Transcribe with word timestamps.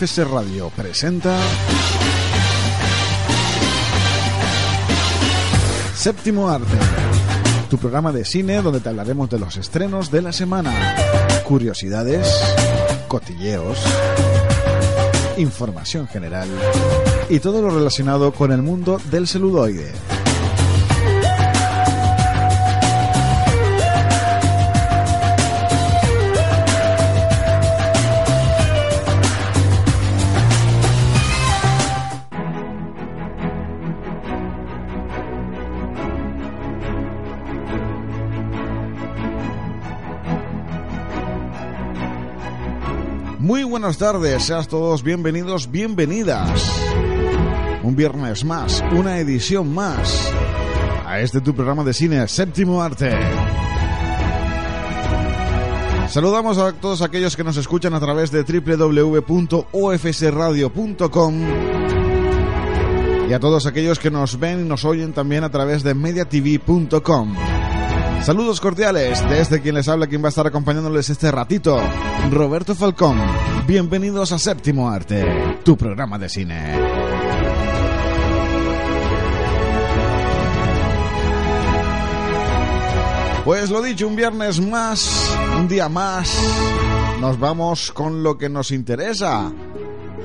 OFC 0.00 0.18
Radio 0.30 0.70
presenta 0.70 1.36
Séptimo 5.96 6.48
Arte, 6.48 6.66
tu 7.68 7.78
programa 7.78 8.12
de 8.12 8.24
cine 8.24 8.62
donde 8.62 8.78
te 8.78 8.90
hablaremos 8.90 9.28
de 9.28 9.40
los 9.40 9.56
estrenos 9.56 10.12
de 10.12 10.22
la 10.22 10.32
semana, 10.32 10.72
curiosidades, 11.42 12.32
cotilleos, 13.08 13.76
información 15.36 16.06
general 16.06 16.48
y 17.28 17.40
todo 17.40 17.60
lo 17.60 17.70
relacionado 17.70 18.30
con 18.32 18.52
el 18.52 18.62
mundo 18.62 19.00
del 19.10 19.26
celuloide. 19.26 20.17
Buenas 43.80 43.96
tardes, 43.96 44.42
seas 44.42 44.66
todos 44.66 45.04
bienvenidos, 45.04 45.70
bienvenidas. 45.70 46.68
Un 47.84 47.94
viernes 47.94 48.44
más, 48.44 48.82
una 48.90 49.20
edición 49.20 49.72
más 49.72 50.32
a 51.06 51.20
este 51.20 51.40
tu 51.40 51.54
programa 51.54 51.84
de 51.84 51.94
cine, 51.94 52.26
Séptimo 52.26 52.82
Arte. 52.82 53.16
Saludamos 56.08 56.58
a 56.58 56.72
todos 56.72 57.02
aquellos 57.02 57.36
que 57.36 57.44
nos 57.44 57.56
escuchan 57.56 57.94
a 57.94 58.00
través 58.00 58.32
de 58.32 58.42
www.ofsradio.com 58.42 61.34
y 63.30 63.32
a 63.32 63.38
todos 63.38 63.66
aquellos 63.66 64.00
que 64.00 64.10
nos 64.10 64.40
ven 64.40 64.62
y 64.62 64.64
nos 64.68 64.84
oyen 64.84 65.12
también 65.12 65.44
a 65.44 65.52
través 65.52 65.84
de 65.84 65.94
mediatv.com. 65.94 67.36
Saludos 68.24 68.60
cordiales 68.60 69.22
de 69.28 69.40
este 69.40 69.60
quien 69.60 69.76
les 69.76 69.86
habla, 69.86 70.08
quien 70.08 70.20
va 70.20 70.26
a 70.26 70.30
estar 70.30 70.48
acompañándoles 70.48 71.10
este 71.10 71.30
ratito, 71.30 71.80
Roberto 72.32 72.74
Falcón. 72.74 73.18
Bienvenidos 73.68 74.32
a 74.32 74.38
Séptimo 74.38 74.88
Arte, 74.88 75.58
tu 75.62 75.76
programa 75.76 76.18
de 76.18 76.30
cine. 76.30 76.74
Pues 83.44 83.68
lo 83.68 83.82
dicho, 83.82 84.08
un 84.08 84.16
viernes 84.16 84.58
más, 84.58 85.36
un 85.58 85.68
día 85.68 85.90
más, 85.90 86.34
nos 87.20 87.38
vamos 87.38 87.92
con 87.92 88.22
lo 88.22 88.38
que 88.38 88.48
nos 88.48 88.70
interesa. 88.70 89.52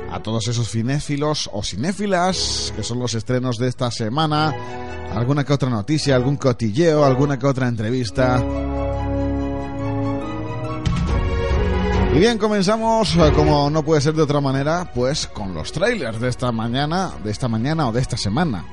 A 0.10 0.24
todos 0.24 0.48
esos 0.48 0.72
cinéfilos 0.72 1.50
o 1.52 1.64
cinéfilas, 1.64 2.72
que 2.78 2.82
son 2.82 3.00
los 3.00 3.14
estrenos 3.14 3.58
de 3.58 3.68
esta 3.68 3.92
semana, 3.92 4.56
alguna 5.14 5.44
que 5.44 5.52
otra 5.52 5.70
noticia, 5.70 6.16
algún 6.16 6.38
cotilleo, 6.38 7.04
alguna 7.04 7.38
que 7.38 7.48
otra 7.48 7.68
entrevista. 7.68 8.42
Y 12.14 12.20
bien, 12.20 12.38
comenzamos, 12.38 13.16
eh, 13.16 13.32
como 13.36 13.72
no 13.72 13.84
puede 13.84 14.00
ser 14.00 14.14
de 14.14 14.22
otra 14.22 14.40
manera, 14.40 14.92
pues 14.94 15.26
con 15.26 15.56
los 15.56 15.72
trailers 15.72 16.20
de 16.20 16.30
esta 16.30 16.52
mañana, 16.52 17.12
de 17.24 17.32
esta 17.32 17.48
mañana 17.48 17.88
o 17.88 17.92
de 17.92 18.02
esta 18.02 18.18
semana. 18.18 18.66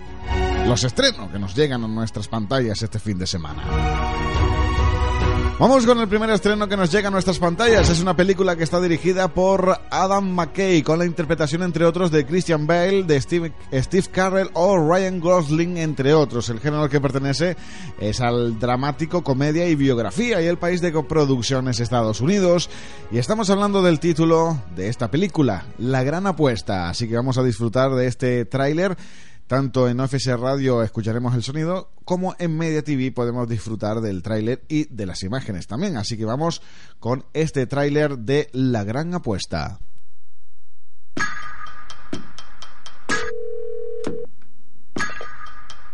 Los 0.66 0.84
estrenos 0.84 1.30
que 1.30 1.38
nos 1.38 1.54
llegan 1.54 1.82
a 1.82 1.88
nuestras 1.88 2.28
pantallas 2.28 2.82
este 2.82 2.98
fin 2.98 3.18
de 3.18 3.26
semana. 3.26 3.62
Vamos 5.60 5.84
con 5.84 6.00
el 6.00 6.08
primer 6.08 6.30
estreno 6.30 6.66
que 6.66 6.76
nos 6.78 6.90
llega 6.90 7.08
a 7.08 7.10
nuestras 7.10 7.38
pantallas. 7.38 7.90
Es 7.90 8.00
una 8.00 8.16
película 8.16 8.56
que 8.56 8.64
está 8.64 8.80
dirigida 8.80 9.28
por 9.28 9.78
Adam 9.90 10.26
McKay, 10.26 10.82
con 10.82 10.98
la 10.98 11.04
interpretación, 11.04 11.62
entre 11.62 11.84
otros, 11.84 12.10
de 12.10 12.24
Christian 12.24 12.66
Bale, 12.66 13.02
de 13.02 13.20
Steve, 13.20 13.52
Steve 13.70 14.06
Carell 14.10 14.48
o 14.54 14.78
Ryan 14.78 15.20
Gosling, 15.20 15.76
entre 15.76 16.14
otros. 16.14 16.48
El 16.48 16.60
género 16.60 16.84
al 16.84 16.88
que 16.88 16.98
pertenece 16.98 17.58
es 18.00 18.22
al 18.22 18.58
dramático, 18.58 19.22
comedia 19.22 19.68
y 19.68 19.74
biografía, 19.74 20.40
y 20.40 20.46
el 20.46 20.56
país 20.56 20.80
de 20.80 20.92
coproducción 20.92 21.68
es 21.68 21.78
Estados 21.78 22.22
Unidos. 22.22 22.70
Y 23.10 23.18
estamos 23.18 23.50
hablando 23.50 23.82
del 23.82 24.00
título 24.00 24.62
de 24.74 24.88
esta 24.88 25.10
película, 25.10 25.66
La 25.76 26.02
Gran 26.02 26.26
Apuesta. 26.26 26.88
Así 26.88 27.06
que 27.06 27.16
vamos 27.16 27.36
a 27.36 27.42
disfrutar 27.42 27.90
de 27.90 28.06
este 28.06 28.46
tráiler 28.46 28.96
tanto 29.50 29.88
en 29.88 29.98
OFS 29.98 30.38
Radio 30.38 30.80
escucharemos 30.80 31.34
el 31.34 31.42
sonido 31.42 31.90
como 32.04 32.36
en 32.38 32.56
Media 32.56 32.84
TV 32.84 33.10
podemos 33.10 33.48
disfrutar 33.48 34.00
del 34.00 34.22
tráiler 34.22 34.62
y 34.68 34.84
de 34.94 35.06
las 35.06 35.24
imágenes 35.24 35.66
también. 35.66 35.96
Así 35.96 36.16
que 36.16 36.24
vamos 36.24 36.62
con 37.00 37.24
este 37.32 37.66
tráiler 37.66 38.16
de 38.16 38.48
La 38.52 38.84
Gran 38.84 39.12
Apuesta. 39.12 39.80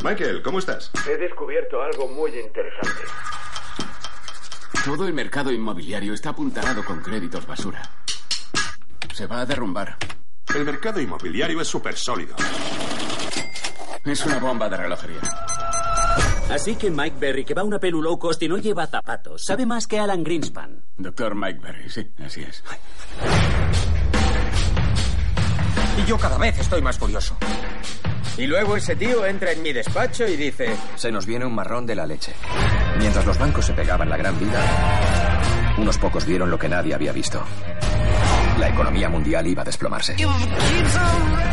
Michael, 0.05 0.43
¿cómo 0.43 0.59
estás? 0.59 0.91
He 1.09 1.17
descubierto 1.17 1.81
algo 1.81 2.09
muy 2.09 2.33
interesante. 2.39 3.05
Todo 4.85 5.09
el 5.09 5.15
mercado 5.15 5.51
inmobiliario 5.51 6.13
está 6.13 6.29
apuntalado 6.29 6.85
con 6.85 7.01
créditos 7.01 7.47
basura. 7.47 7.81
Se 9.15 9.27
va 9.27 9.41
a 9.41 9.47
derrumbar. 9.47 9.97
El 10.55 10.67
mercado 10.67 11.01
inmobiliario 11.01 11.63
es 11.63 11.69
súper 11.69 11.97
sólido. 11.97 12.37
Es 14.07 14.25
una 14.25 14.39
bomba 14.39 14.69
de 14.69 14.77
relojería. 14.77 15.21
Así 16.49 16.77
que 16.77 16.91
Mike 16.91 17.17
Berry, 17.19 17.45
que 17.45 17.55
va 17.55 17.63
a 17.63 17.65
una 17.65 17.81
pelu 17.81 18.01
low 18.01 18.19
cost 18.19 18.41
y 18.43 18.49
no 18.49 18.57
lleva 18.57 18.87
zapatos, 18.87 19.43
sabe 19.45 19.67
más 19.67 19.89
que 19.89 19.99
Alan 19.99 20.23
Greenspan. 20.23 20.81
Doctor 20.97 21.35
Mike 21.35 21.59
Berry, 21.61 21.91
sí, 21.91 22.09
así 22.25 22.43
es. 22.43 22.63
Y 25.99 26.09
yo 26.09 26.17
cada 26.19 26.39
vez 26.39 26.57
estoy 26.59 26.83
más 26.83 26.97
furioso. 26.97 27.37
Y 28.39 28.47
luego 28.47 28.77
ese 28.77 28.95
tío 28.95 29.27
entra 29.27 29.51
en 29.51 29.63
mi 29.63 29.73
despacho 29.73 30.27
y 30.29 30.37
dice... 30.37 30.77
Se 30.95 31.11
nos 31.11 31.27
viene 31.27 31.45
un 31.45 31.55
marrón 31.55 31.85
de 31.85 31.97
la 31.97 32.07
leche. 32.07 32.33
Mientras 32.99 33.27
los 33.27 33.39
bancos 33.39 33.67
se 33.67 33.73
pegaban 33.73 34.09
la 34.09 34.17
gran 34.17 34.39
vida, 34.39 35.75
unos 35.79 35.99
pocos 35.99 36.25
vieron 36.25 36.51
lo 36.51 36.59
que 36.59 36.69
nadie 36.69 36.95
había 36.95 37.13
visto. 37.13 37.43
La 38.59 38.69
economía 38.69 39.09
mundial 39.09 39.47
iba 39.47 39.63
a 39.63 39.65
desplomarse. 39.65 40.17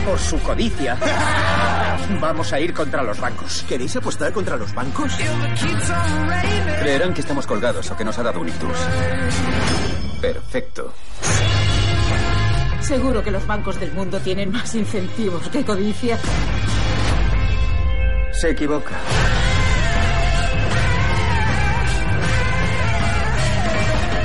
Por 0.06 0.20
su 0.20 0.40
codicia. 0.40 0.98
Vamos 2.22 2.54
a 2.54 2.60
ir 2.60 2.74
contra 2.74 3.04
los 3.04 3.20
bancos. 3.20 3.66
¿Queréis 3.68 3.96
apostar 3.96 4.32
contra 4.32 4.56
los 4.56 4.74
bancos? 4.74 5.14
Creerán 6.80 7.14
que 7.14 7.22
estamos 7.22 7.46
colgados 7.46 7.90
o 7.92 7.98
que 7.98 8.06
nos 8.06 8.18
ha 8.20 8.24
dado 8.24 8.40
un 8.40 8.48
ictus. 8.48 8.78
Perfecto. 10.22 10.94
Seguro 12.82 13.24
que 13.24 13.32
los 13.32 13.46
bancos 13.48 13.80
del 13.80 13.92
mundo 13.94 14.20
tienen 14.20 14.52
más 14.52 14.74
incentivos 14.76 15.48
que 15.50 15.64
codicia. 15.64 16.18
Se 18.32 18.50
equivoca. 18.52 18.98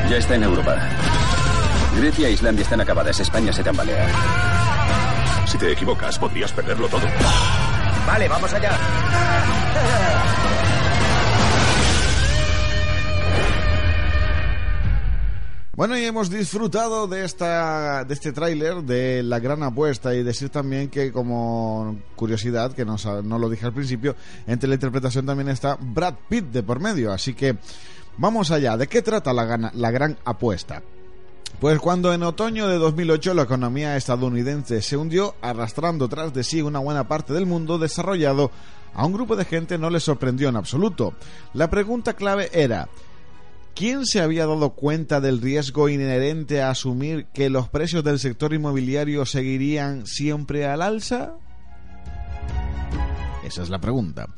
Ya 0.09 0.17
está 0.17 0.35
en 0.37 0.43
Europa. 0.43 0.77
Grecia 1.99 2.29
e 2.29 2.33
Islandia 2.33 2.63
están 2.63 2.81
acabadas. 2.81 3.19
España 3.19 3.53
se 3.53 3.65
tambalea. 3.65 4.07
Si 5.47 5.59
te 5.59 5.73
equivocas, 5.73 6.17
podrías 6.17 6.53
perderlo 6.53 6.87
todo. 6.89 7.03
Vale, 8.07 8.29
vamos 8.29 8.53
allá. 8.53 8.71
Bueno, 15.75 15.99
y 15.99 16.05
hemos 16.05 16.31
disfrutado 16.31 17.07
de 17.07 17.25
esta 17.25 18.05
de 18.05 18.15
este 18.15 18.33
tráiler 18.33 18.83
de 18.83 19.23
La 19.23 19.39
Gran 19.41 19.63
Apuesta 19.63 20.15
y 20.15 20.23
decir 20.23 20.51
también 20.51 20.91
que 20.91 21.13
como 21.13 21.99
curiosidad, 22.17 22.73
que 22.75 22.85
no, 22.85 22.97
no 23.23 23.39
lo 23.39 23.49
dije 23.49 23.67
al 23.67 23.73
principio, 23.73 24.15
entre 24.47 24.69
la 24.69 24.75
interpretación 24.75 25.27
también 25.27 25.49
está 25.49 25.77
Brad 25.81 26.15
Pitt 26.29 26.47
de 26.47 26.63
por 26.63 26.79
medio. 26.79 27.13
Así 27.13 27.35
que 27.35 27.57
vamos 28.17 28.53
allá. 28.53 28.77
¿De 28.77 28.87
qué 28.87 29.03
trata 29.03 29.33
la, 29.33 29.71
la 29.73 29.91
Gran 29.91 30.17
Apuesta? 30.25 30.83
Pues 31.61 31.81
cuando 31.81 32.15
en 32.15 32.23
otoño 32.23 32.69
de 32.69 32.79
2008 32.79 33.35
la 33.35 33.43
economía 33.43 33.97
estadounidense 33.97 34.81
se 34.81 34.97
hundió, 34.97 35.35
arrastrando 35.43 36.09
tras 36.09 36.33
de 36.33 36.45
sí 36.45 36.63
una 36.63 36.79
buena 36.79 37.09
parte 37.09 37.33
del 37.33 37.47
mundo 37.47 37.79
desarrollado, 37.79 38.53
a 38.95 39.05
un 39.05 39.13
grupo 39.13 39.35
de 39.35 39.45
gente 39.45 39.77
no 39.77 39.91
le 39.91 39.99
sorprendió 39.99 40.49
en 40.49 40.55
absoluto. 40.55 41.15
La 41.55 41.69
pregunta 41.69 42.15
clave 42.15 42.49
era, 42.53 42.89
¿quién 43.75 44.07
se 44.07 44.21
había 44.21 44.47
dado 44.47 44.71
cuenta 44.71 45.21
del 45.21 45.41
riesgo 45.41 45.89
inherente 45.89 46.63
a 46.63 46.71
asumir 46.71 47.27
que 47.35 47.51
los 47.51 47.69
precios 47.69 48.05
del 48.05 48.21
sector 48.21 48.55
inmobiliario 48.55 49.27
seguirían 49.27 50.07
siempre 50.07 50.65
al 50.65 50.81
alza? 50.81 51.35
Esa 53.49 53.63
es 53.63 53.71
la 53.71 53.81
pregunta. 53.81 54.29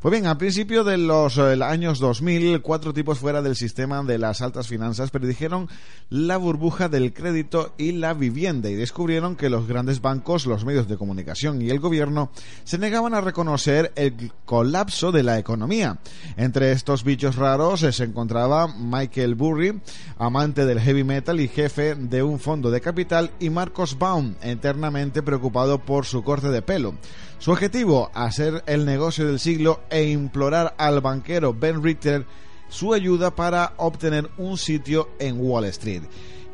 Pues 0.00 0.12
bien, 0.12 0.26
al 0.26 0.38
principio 0.38 0.84
de 0.84 0.96
los 0.96 1.38
eh, 1.38 1.58
años 1.62 1.98
2000, 1.98 2.62
cuatro 2.62 2.94
tipos 2.94 3.18
fuera 3.18 3.42
del 3.42 3.56
sistema 3.56 4.02
de 4.04 4.16
las 4.16 4.42
altas 4.42 4.68
finanzas 4.68 5.10
predijeron 5.10 5.68
la 6.08 6.36
burbuja 6.36 6.88
del 6.88 7.12
crédito 7.12 7.74
y 7.78 7.92
la 7.92 8.14
vivienda 8.14 8.70
y 8.70 8.76
descubrieron 8.76 9.34
que 9.34 9.50
los 9.50 9.66
grandes 9.66 10.00
bancos, 10.00 10.46
los 10.46 10.64
medios 10.64 10.86
de 10.86 10.96
comunicación 10.96 11.60
y 11.60 11.70
el 11.70 11.80
gobierno 11.80 12.30
se 12.62 12.78
negaban 12.78 13.12
a 13.12 13.20
reconocer 13.20 13.92
el 13.96 14.30
colapso 14.44 15.10
de 15.10 15.24
la 15.24 15.38
economía. 15.38 15.98
Entre 16.36 16.70
estos 16.70 17.02
bichos 17.02 17.34
raros 17.34 17.80
se 17.80 18.04
encontraba 18.04 18.68
Michael 18.68 19.34
Burry, 19.34 19.80
amante 20.16 20.64
del 20.64 20.80
heavy 20.80 21.02
metal 21.02 21.40
y 21.40 21.48
jefe 21.48 21.96
de 21.96 22.22
un 22.22 22.38
fondo 22.38 22.70
de 22.70 22.80
capital, 22.80 23.32
y 23.40 23.50
Marcos 23.50 23.98
Baum, 23.98 24.36
eternamente 24.42 25.22
preocupado 25.22 25.80
por 25.80 26.06
su 26.06 26.22
corte 26.22 26.50
de 26.50 26.62
pelo. 26.62 26.94
Su 27.40 27.52
objetivo, 27.52 28.10
hacer 28.12 28.62
el 28.66 28.84
negocio 28.84 29.26
del 29.26 29.40
siglo 29.40 29.80
e 29.88 30.04
implorar 30.10 30.74
al 30.76 31.00
banquero 31.00 31.54
Ben 31.54 31.82
Richter 31.82 32.26
su 32.68 32.92
ayuda 32.92 33.34
para 33.34 33.72
obtener 33.78 34.28
un 34.36 34.58
sitio 34.58 35.08
en 35.18 35.40
Wall 35.40 35.64
Street. 35.64 36.02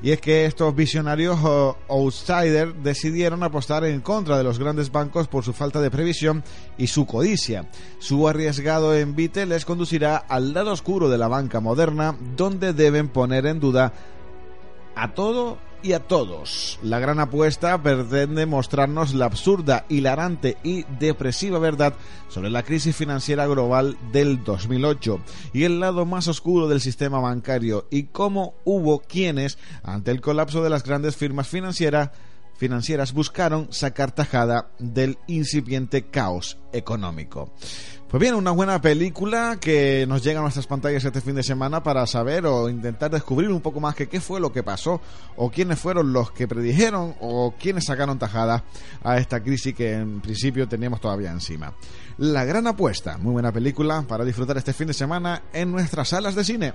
Y 0.01 0.13
es 0.13 0.21
que 0.21 0.45
estos 0.45 0.77
visionarios 0.77 1.41
uh, 1.43 1.75
outsiders 1.89 2.73
decidieron 2.85 3.43
apostar 3.43 3.85
en 3.85 4.01
contra 4.01 4.39
de 4.39 4.45
los 4.45 4.61
grandes 4.61 4.93
bancos 4.93 5.27
por 5.27 5.43
su 5.43 5.53
falta 5.53 5.81
de 5.81 5.91
previsión 5.91 6.45
y 6.79 6.87
su 6.87 7.05
codicia. 7.05 7.69
Su 7.99 8.29
arriesgado 8.29 8.95
envite 8.95 9.45
les 9.45 9.65
conducirá 9.65 10.17
al 10.17 10.55
lado 10.55 10.71
oscuro 10.71 11.09
de 11.09 11.19
la 11.19 11.27
banca 11.27 11.59
moderna, 11.59 12.17
donde 12.37 12.73
deben 12.73 13.09
poner 13.09 13.47
en 13.47 13.59
duda 13.59 13.93
a 14.95 15.15
todo 15.15 15.59
y 15.83 15.93
a 15.93 16.01
todos. 16.01 16.79
La 16.83 16.99
gran 16.99 17.21
apuesta 17.21 17.83
pretende 17.83 18.47
mostrarnos 18.47 19.15
la 19.15 19.27
absurda, 19.27 19.85
hilarante 19.89 20.57
y 20.63 20.85
depresiva 20.99 21.59
verdad 21.59 21.95
sobre 22.29 22.51
la 22.51 22.63
crisis 22.63 22.95
financiera 22.95 23.47
global 23.47 23.97
del 24.13 24.43
2008 24.45 25.21
y 25.53 25.65
el 25.65 25.81
lado 25.81 26.05
más 26.05 26.29
oscuro 26.29 26.69
del 26.69 26.81
sistema 26.81 27.21
bancario 27.21 27.87
y 27.91 28.05
cómo 28.05 28.55
hubo 28.65 29.01
quienes, 29.01 29.59
ante 29.83 30.11
el 30.11 30.21
colapso 30.21 30.63
de 30.63 30.71
las 30.71 30.85
grandes 30.85 31.17
firmas 31.17 31.49
financieras, 31.49 32.11
financieras 32.57 33.13
buscaron 33.13 33.69
sacar 33.73 34.13
tajada 34.13 34.71
del 34.79 35.19
incipiente 35.27 36.03
caos 36.03 36.59
económico. 36.73 37.53
Pues 38.09 38.21
bien, 38.21 38.37
una 38.37 38.53
buena 38.53 38.81
película 38.81 39.59
que 39.61 40.07
nos 40.07 40.23
llega 40.23 40.39
a 40.39 40.43
nuestras 40.43 40.69
pantallas 40.69 41.05
este 41.05 41.21
fin 41.21 41.35
de 41.35 41.43
semana 41.43 41.83
para 41.83 42.07
saber 42.07 42.47
o 42.47 42.69
intentar 42.69 43.11
descubrir 43.11 43.51
un 43.51 43.61
poco 43.61 43.81
más 43.81 43.97
que 43.97 44.09
qué 44.09 44.21
fue 44.21 44.39
lo 44.39 44.53
que 44.53 44.63
pasó 44.63 45.01
o 45.35 45.51
quiénes 45.51 45.81
fueron 45.81 46.13
los 46.13 46.31
que 46.31 46.47
predijeron 46.47 47.17
o 47.21 47.55
quiénes 47.59 47.87
sacaron 47.87 48.17
tajada 48.19 48.63
a 49.03 49.19
esta 49.19 49.43
crisis 49.43 49.75
que 49.75 49.95
en 49.95 50.21
principio 50.21 50.69
teníamos 50.69 51.01
todavía 51.01 51.33
encima. 51.33 51.75
La 52.19 52.45
gran 52.45 52.69
apuesta, 52.69 53.19
muy 53.19 53.33
buena 53.33 53.51
película 53.51 54.03
para 54.07 54.25
disfrutar 54.25 54.57
este 54.57 54.73
fin 54.73 54.87
de 54.87 54.95
semana 54.95 55.43
en 55.53 55.73
nuestras 55.73 56.11
salas 56.11 56.37
de 56.37 56.45
cine. 56.45 56.75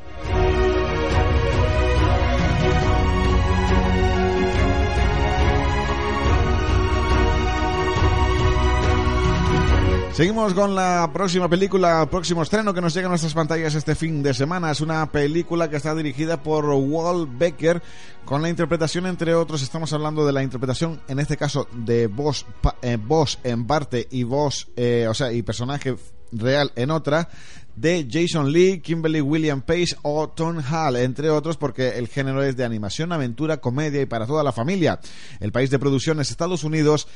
Seguimos 10.21 10.53
con 10.53 10.75
la 10.75 11.09
próxima 11.11 11.49
película, 11.49 12.07
próximo 12.07 12.43
estreno 12.43 12.75
que 12.75 12.79
nos 12.79 12.93
llega 12.93 13.07
a 13.07 13.09
nuestras 13.09 13.33
pantallas 13.33 13.73
este 13.73 13.95
fin 13.95 14.21
de 14.21 14.35
semana. 14.35 14.69
Es 14.69 14.79
una 14.79 15.11
película 15.11 15.67
que 15.67 15.77
está 15.77 15.95
dirigida 15.95 16.43
por 16.43 16.63
Walt 16.65 17.39
Becker, 17.39 17.81
con 18.23 18.43
la 18.43 18.49
interpretación, 18.51 19.07
entre 19.07 19.33
otros, 19.33 19.63
estamos 19.63 19.91
hablando 19.93 20.23
de 20.23 20.31
la 20.31 20.43
interpretación, 20.43 21.01
en 21.07 21.17
este 21.17 21.37
caso, 21.37 21.67
de 21.73 22.05
voz, 22.05 22.45
eh, 22.83 22.99
voz 23.03 23.39
en 23.43 23.65
parte 23.65 24.07
y 24.11 24.21
voz, 24.21 24.67
eh, 24.75 25.07
o 25.09 25.15
sea, 25.15 25.33
y 25.33 25.41
personaje 25.41 25.95
real 26.31 26.71
en 26.75 26.91
otra, 26.91 27.27
de 27.75 28.07
Jason 28.07 28.51
Lee, 28.51 28.79
Kimberly 28.79 29.21
William 29.21 29.63
Pace 29.63 29.97
o 30.03 30.29
Tom 30.29 30.61
Hall, 30.71 30.97
entre 30.97 31.31
otros, 31.31 31.57
porque 31.57 31.97
el 31.97 32.07
género 32.07 32.43
es 32.43 32.55
de 32.55 32.63
animación, 32.63 33.11
aventura, 33.11 33.57
comedia 33.57 34.03
y 34.03 34.05
para 34.05 34.27
toda 34.27 34.43
la 34.43 34.51
familia. 34.51 34.99
El 35.39 35.51
país 35.51 35.71
de 35.71 35.79
producción 35.79 36.19
es 36.19 36.29
Estados 36.29 36.63
Unidos 36.63 37.07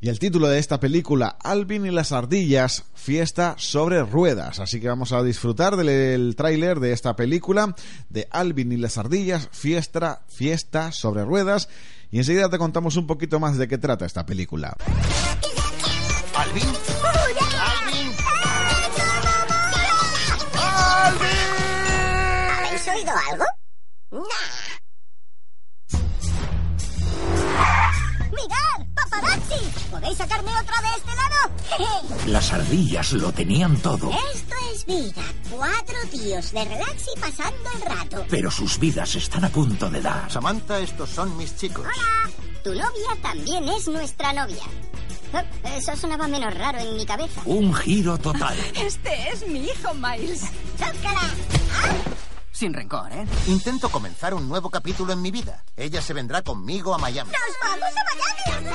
y 0.00 0.08
el 0.08 0.18
título 0.18 0.48
de 0.48 0.58
esta 0.58 0.78
película, 0.78 1.36
Alvin 1.42 1.86
y 1.86 1.90
las 1.90 2.12
ardillas, 2.12 2.84
fiesta 2.94 3.54
sobre 3.56 4.02
ruedas. 4.02 4.60
Así 4.60 4.80
que 4.80 4.88
vamos 4.88 5.12
a 5.12 5.22
disfrutar 5.22 5.76
del 5.76 6.36
tráiler 6.36 6.80
de 6.80 6.92
esta 6.92 7.16
película, 7.16 7.74
de 8.10 8.28
Alvin 8.30 8.72
y 8.72 8.76
las 8.76 8.98
ardillas, 8.98 9.48
fiesta, 9.52 10.22
fiesta 10.28 10.92
sobre 10.92 11.24
ruedas. 11.24 11.68
Y 12.10 12.18
enseguida 12.18 12.50
te 12.50 12.58
contamos 12.58 12.96
un 12.96 13.06
poquito 13.06 13.40
más 13.40 13.56
de 13.56 13.68
qué 13.68 13.78
trata 13.78 14.04
esta 14.04 14.26
película. 14.26 14.76
¿Alvin? 16.34 16.68
¿Alvin? 17.02 18.12
¿Habéis 22.58 22.88
oído 22.88 23.12
algo? 23.30 23.44
¡Mirad! 28.30 28.75
¡Paparazzi! 29.20 29.90
¿Podéis 29.90 30.18
sacarme 30.18 30.50
otra 30.50 30.80
de 30.80 30.88
este 30.96 31.14
lado? 31.14 32.16
Las 32.26 32.52
ardillas 32.52 33.12
lo 33.12 33.32
tenían 33.32 33.76
todo. 33.78 34.10
Esto 34.34 34.54
es 34.72 34.84
vida. 34.84 35.22
Cuatro 35.50 35.96
tíos 36.10 36.52
de 36.52 36.64
relax 36.64 37.06
y 37.16 37.20
pasando 37.20 37.70
el 37.74 37.80
rato. 37.82 38.24
Pero 38.28 38.50
sus 38.50 38.78
vidas 38.78 39.14
están 39.14 39.44
a 39.44 39.48
punto 39.48 39.88
de 39.88 40.00
dar. 40.02 40.30
Samantha, 40.30 40.78
estos 40.80 41.10
son 41.10 41.36
mis 41.36 41.56
chicos. 41.56 41.84
Hola. 41.84 42.30
Tu 42.62 42.70
novia 42.70 43.16
también 43.22 43.68
es 43.68 43.88
nuestra 43.88 44.32
novia. 44.32 44.64
Oh, 45.32 45.68
eso 45.76 45.96
sonaba 45.96 46.28
menos 46.28 46.52
raro 46.54 46.78
en 46.78 46.96
mi 46.96 47.06
cabeza. 47.06 47.40
Un 47.44 47.72
giro 47.74 48.18
total. 48.18 48.56
Este 48.74 49.30
es 49.30 49.46
mi 49.48 49.64
hijo, 49.64 49.94
Miles. 49.94 50.42
¡Tócala! 50.78 51.30
Sin 52.56 52.72
rencor, 52.72 53.12
¿eh? 53.12 53.26
Intento 53.48 53.90
comenzar 53.90 54.32
un 54.32 54.48
nuevo 54.48 54.70
capítulo 54.70 55.12
en 55.12 55.20
mi 55.20 55.30
vida. 55.30 55.62
Ella 55.76 56.00
se 56.00 56.14
vendrá 56.14 56.40
conmigo 56.40 56.94
a 56.94 56.96
Miami. 56.96 57.30
¡Nos 57.30 57.42
vamos 57.62 57.92
a 57.94 58.02
Miami! 58.08 58.70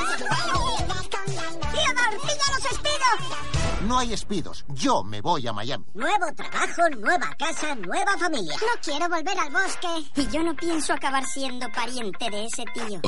¡Theodore, 1.72 2.20
pilla 2.22 2.46
los 2.54 2.72
espidos! 2.72 3.82
No 3.88 3.98
hay 3.98 4.14
espidos. 4.14 4.66
Yo 4.68 5.04
me 5.04 5.20
voy 5.22 5.48
a 5.48 5.54
Miami. 5.54 5.84
Nuevo 5.96 6.28
trabajo, 6.36 6.90
nueva 6.96 7.36
casa, 7.40 7.74
nueva 7.74 8.16
familia. 8.20 8.54
No 8.54 8.80
quiero 8.84 9.10
volver 9.10 9.40
al 9.40 9.52
bosque. 9.52 10.12
Y 10.16 10.28
yo 10.28 10.44
no 10.44 10.56
pienso 10.56 10.94
acabar 10.94 11.26
siendo 11.26 11.68
pariente 11.72 12.30
de 12.30 12.46
ese 12.46 12.64
tío. 12.76 13.02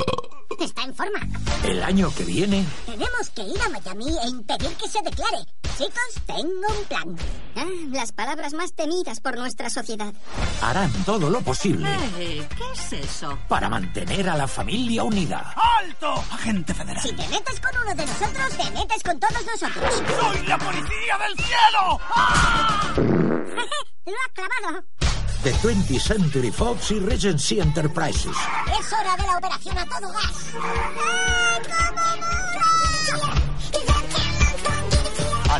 Está 0.58 0.82
en 0.82 0.94
forma. 0.96 1.20
El 1.62 1.84
año 1.84 2.12
que 2.16 2.24
viene. 2.24 2.66
Tenemos 2.84 3.30
que 3.32 3.42
ir 3.42 3.62
a 3.62 3.68
Miami 3.68 4.18
e 4.24 4.28
impedir 4.28 4.74
que 4.74 4.88
se 4.88 5.00
declare. 5.02 5.46
Chicos, 5.76 6.22
tengo 6.26 6.68
un 6.78 6.84
plan. 6.88 7.16
Ah, 7.56 7.66
las 7.90 8.12
palabras 8.12 8.52
más 8.54 8.72
temidas 8.74 9.18
por 9.20 9.36
nuestra 9.36 9.68
sociedad. 9.68 10.12
Harán 10.62 10.92
todo 11.04 11.28
lo 11.28 11.40
posible. 11.40 11.88
Eh, 12.18 12.46
¿Qué 12.56 12.64
es 12.72 13.04
eso? 13.04 13.36
Para 13.48 13.68
mantener 13.68 14.28
a 14.28 14.36
la 14.36 14.46
familia 14.46 15.02
unida. 15.02 15.52
¡Alto! 15.80 16.12
Agente 16.30 16.74
federal. 16.74 17.02
Si 17.02 17.12
te 17.12 17.26
metes 17.28 17.60
con 17.60 17.70
uno 17.82 17.94
de 17.94 18.06
nosotros, 18.06 18.56
te 18.56 18.70
metes 18.70 19.02
con 19.02 19.18
todos 19.18 19.44
nosotros. 19.44 20.02
¡Soy 20.20 20.46
la 20.46 20.58
policía 20.58 21.18
del 21.18 21.36
cielo! 21.44 22.00
¡Ah! 22.14 22.94
Lo 22.96 24.12
ha 24.12 24.32
clavado. 24.32 24.84
De 25.42 25.54
20th 25.56 26.00
Century 26.00 26.52
Fox 26.52 26.92
y 26.92 27.00
Regency 27.00 27.60
Enterprises. 27.60 28.36
Es 28.78 28.92
hora 28.92 29.16
de 29.16 29.22
la 29.26 29.38
operación 29.38 29.76
a 29.76 29.84
todo 29.86 30.08
gas. 30.12 30.54
¡Ah, 30.56 31.58
cómo 31.64 32.00
mola! 32.00 32.83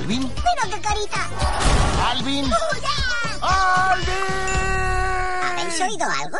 ¿Alvin? 0.04 0.20
¡Mira 0.20 0.64
qué 0.70 0.80
carita! 0.82 1.30
¡Alvin! 2.10 2.44
¡Alvin! 3.40 4.14
¿Habéis 5.50 5.80
oído 5.80 6.06
algo? 6.22 6.38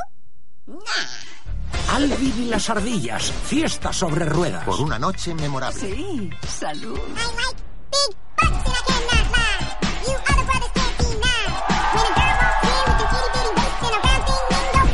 Nah. 0.67 1.95
Alvin 1.95 2.43
y 2.43 2.45
las 2.51 2.69
ardillas. 2.69 3.33
Fiesta 3.33 3.91
sobre 3.91 4.27
ruedas. 4.27 4.67
Por 4.67 4.83
una 4.83 4.99
noche 4.99 5.33
memorable. 5.33 5.81
Sí, 5.81 6.29
salud. 6.47 6.99
I 6.99 7.01
like 7.01 7.57
big 7.91 8.15
butts 8.37 8.67
and 8.67 8.77
I 8.77 8.83
cannot 8.85 9.27
lie. 9.33 9.65
You 10.09 10.13
other 10.13 10.45
brothers 10.45 10.73
can't 10.75 10.99
deny. 10.99 11.49
When 11.95 12.05
a 12.05 12.13
girl 12.21 12.37
walks 12.45 12.69
in 12.69 12.85
with 12.85 13.01
her 13.01 13.17
itty 13.17 13.33
bitty 13.33 13.53
waist 13.57 13.81
and 13.81 13.95
a 13.95 14.01
round 14.05 14.25
thing 14.29 14.45
lingo. 14.53 14.85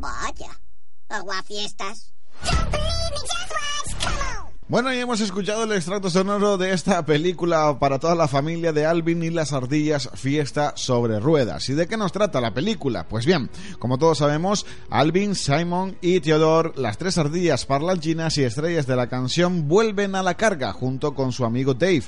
Vaya, 0.00 0.52
aguafiestas. 1.08 1.98
Don't 2.42 2.68
believe 2.72 3.10
me, 3.12 3.20
just. 3.20 3.63
Bueno, 4.74 4.92
y 4.92 4.98
hemos 4.98 5.20
escuchado 5.20 5.62
el 5.62 5.70
extracto 5.70 6.10
sonoro 6.10 6.58
de 6.58 6.72
esta 6.72 7.06
película 7.06 7.78
para 7.78 8.00
toda 8.00 8.16
la 8.16 8.26
familia 8.26 8.72
de 8.72 8.84
Alvin 8.84 9.22
y 9.22 9.30
las 9.30 9.52
ardillas, 9.52 10.10
Fiesta 10.14 10.72
sobre 10.74 11.20
Ruedas. 11.20 11.68
¿Y 11.68 11.74
de 11.74 11.86
qué 11.86 11.96
nos 11.96 12.10
trata 12.10 12.40
la 12.40 12.52
película? 12.52 13.06
Pues 13.06 13.24
bien, 13.24 13.50
como 13.78 13.98
todos 13.98 14.18
sabemos, 14.18 14.66
Alvin, 14.90 15.36
Simon 15.36 15.96
y 16.00 16.18
Theodore, 16.18 16.72
las 16.74 16.98
tres 16.98 17.18
ardillas 17.18 17.66
parlanchinas 17.66 18.36
y 18.36 18.42
estrellas 18.42 18.88
de 18.88 18.96
la 18.96 19.08
canción, 19.08 19.68
vuelven 19.68 20.16
a 20.16 20.24
la 20.24 20.34
carga 20.34 20.72
junto 20.72 21.14
con 21.14 21.30
su 21.30 21.44
amigo 21.44 21.74
Dave. 21.74 22.02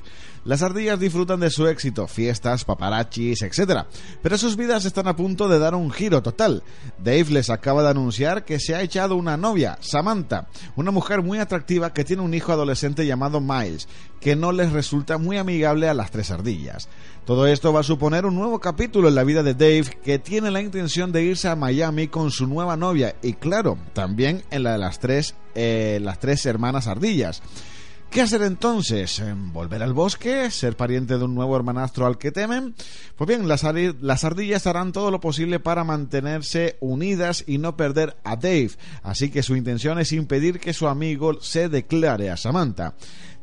Las 0.45 0.63
ardillas 0.63 0.99
disfrutan 0.99 1.41
de 1.41 1.51
su 1.51 1.67
éxito, 1.67 2.07
fiestas, 2.07 2.65
paparachis, 2.65 3.43
etc. 3.43 3.83
Pero 4.23 4.39
sus 4.39 4.57
vidas 4.57 4.85
están 4.85 5.09
a 5.09 5.17
punto 5.17 5.49
de 5.49 5.59
dar 5.59 5.75
un 5.75 5.91
giro 5.91 6.23
total. 6.23 6.63
Dave 6.99 7.27
les 7.31 7.51
acaba 7.51 7.83
de 7.83 7.91
anunciar 7.91 8.45
que 8.45 8.61
se 8.61 8.75
ha 8.75 8.83
echado 8.83 9.17
una 9.17 9.37
novia, 9.37 9.77
Samantha, 9.81 10.49
una 10.77 10.93
mujer 10.93 11.23
muy 11.23 11.39
atractiva 11.39 11.93
que 11.93 12.05
tiene 12.05 12.23
un 12.23 12.33
hijo 12.33 12.56
adolescente 12.57 13.07
llamado 13.07 13.41
Miles, 13.41 13.89
que 14.21 14.37
no 14.37 14.53
les 14.53 14.73
resulta 14.73 15.19
muy 15.19 15.37
amigable 15.37 15.89
a 15.89 15.95
las 15.95 16.11
tres 16.11 16.31
ardillas. 16.31 16.89
Todo 17.25 17.47
esto 17.47 17.73
va 17.73 17.81
a 17.81 17.85
suponer 17.85 18.27
un 18.27 18.35
nuevo 18.35 18.61
capítulo 18.61 19.09
en 19.09 19.15
la 19.15 19.25
vida 19.25 19.43
de 19.43 19.55
Dave, 19.55 19.99
que 20.05 20.19
tiene 20.19 20.51
la 20.51 20.61
intención 20.61 21.13
de 21.13 21.25
irse 21.25 21.49
a 21.49 21.57
Miami 21.57 22.09
con 22.09 22.31
su 22.31 22.47
nueva 22.47 22.77
novia 22.77 23.17
y 23.23 23.35
claro, 23.35 23.79
también 23.93 24.43
en 24.51 24.63
la 24.63 24.73
de 24.73 24.79
las 24.79 24.99
tres, 24.99 25.35
eh, 25.55 25.99
las 26.03 26.19
tres 26.19 26.47
hermanas 26.47 26.87
ardillas. 26.87 27.43
¿Qué 28.11 28.23
hacer 28.23 28.43
entonces? 28.43 29.23
¿Volver 29.53 29.83
al 29.83 29.93
bosque? 29.93 30.51
¿Ser 30.51 30.77
pariente 30.77 31.19
de 31.19 31.25
un 31.25 31.35
nuevo 31.35 31.55
hermanastro 31.55 32.07
al 32.07 32.17
que 32.17 32.33
temen? 32.33 32.75
Pues 33.17 33.29
bien, 33.29 33.47
las, 33.47 33.63
las, 34.01 34.25
ardillas 34.25 34.67
harán 34.67 34.93
todo 34.93 35.11
lo 35.11 35.21
posible 35.21 35.61
para 35.61 35.85
mantenerse 35.85 36.79
unidas 36.81 37.45
y 37.47 37.59
no 37.59 37.77
perder 37.77 38.17
a 38.25 38.37
Dave, 38.37 38.71
así 39.03 39.31
que 39.31 39.43
su 39.43 39.55
intención 39.55 39.99
es 39.99 40.13
impedir 40.13 40.61
que 40.61 40.73
su 40.73 40.89
amigo 40.89 41.41
se 41.43 41.69
declare 41.69 42.31
a 42.31 42.39
Samantha. 42.39 42.95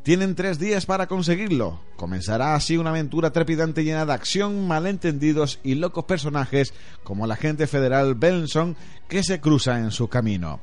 Tienen 0.04 0.36
tres 0.36 0.60
días 0.60 0.86
para 0.86 1.08
conseguirlo. 1.08 1.80
Comenzará 1.96 2.56
así 2.56 2.76
una 2.76 2.90
aventura 2.90 3.32
trepidante 3.32 3.86
llena 3.86 4.06
de 4.06 4.12
acción, 4.12 4.68
malentendidos 4.68 5.62
y 5.64 5.76
locos 5.76 6.04
personajes 6.04 6.74
como 7.04 7.24
el 7.24 7.32
agente 7.32 7.68
federal 7.68 8.14
Benson 8.14 8.76
que 9.08 9.24
se 9.24 9.40
cruza 9.40 9.80
en 9.80 9.92
su 9.92 10.10
camino. 10.10 10.60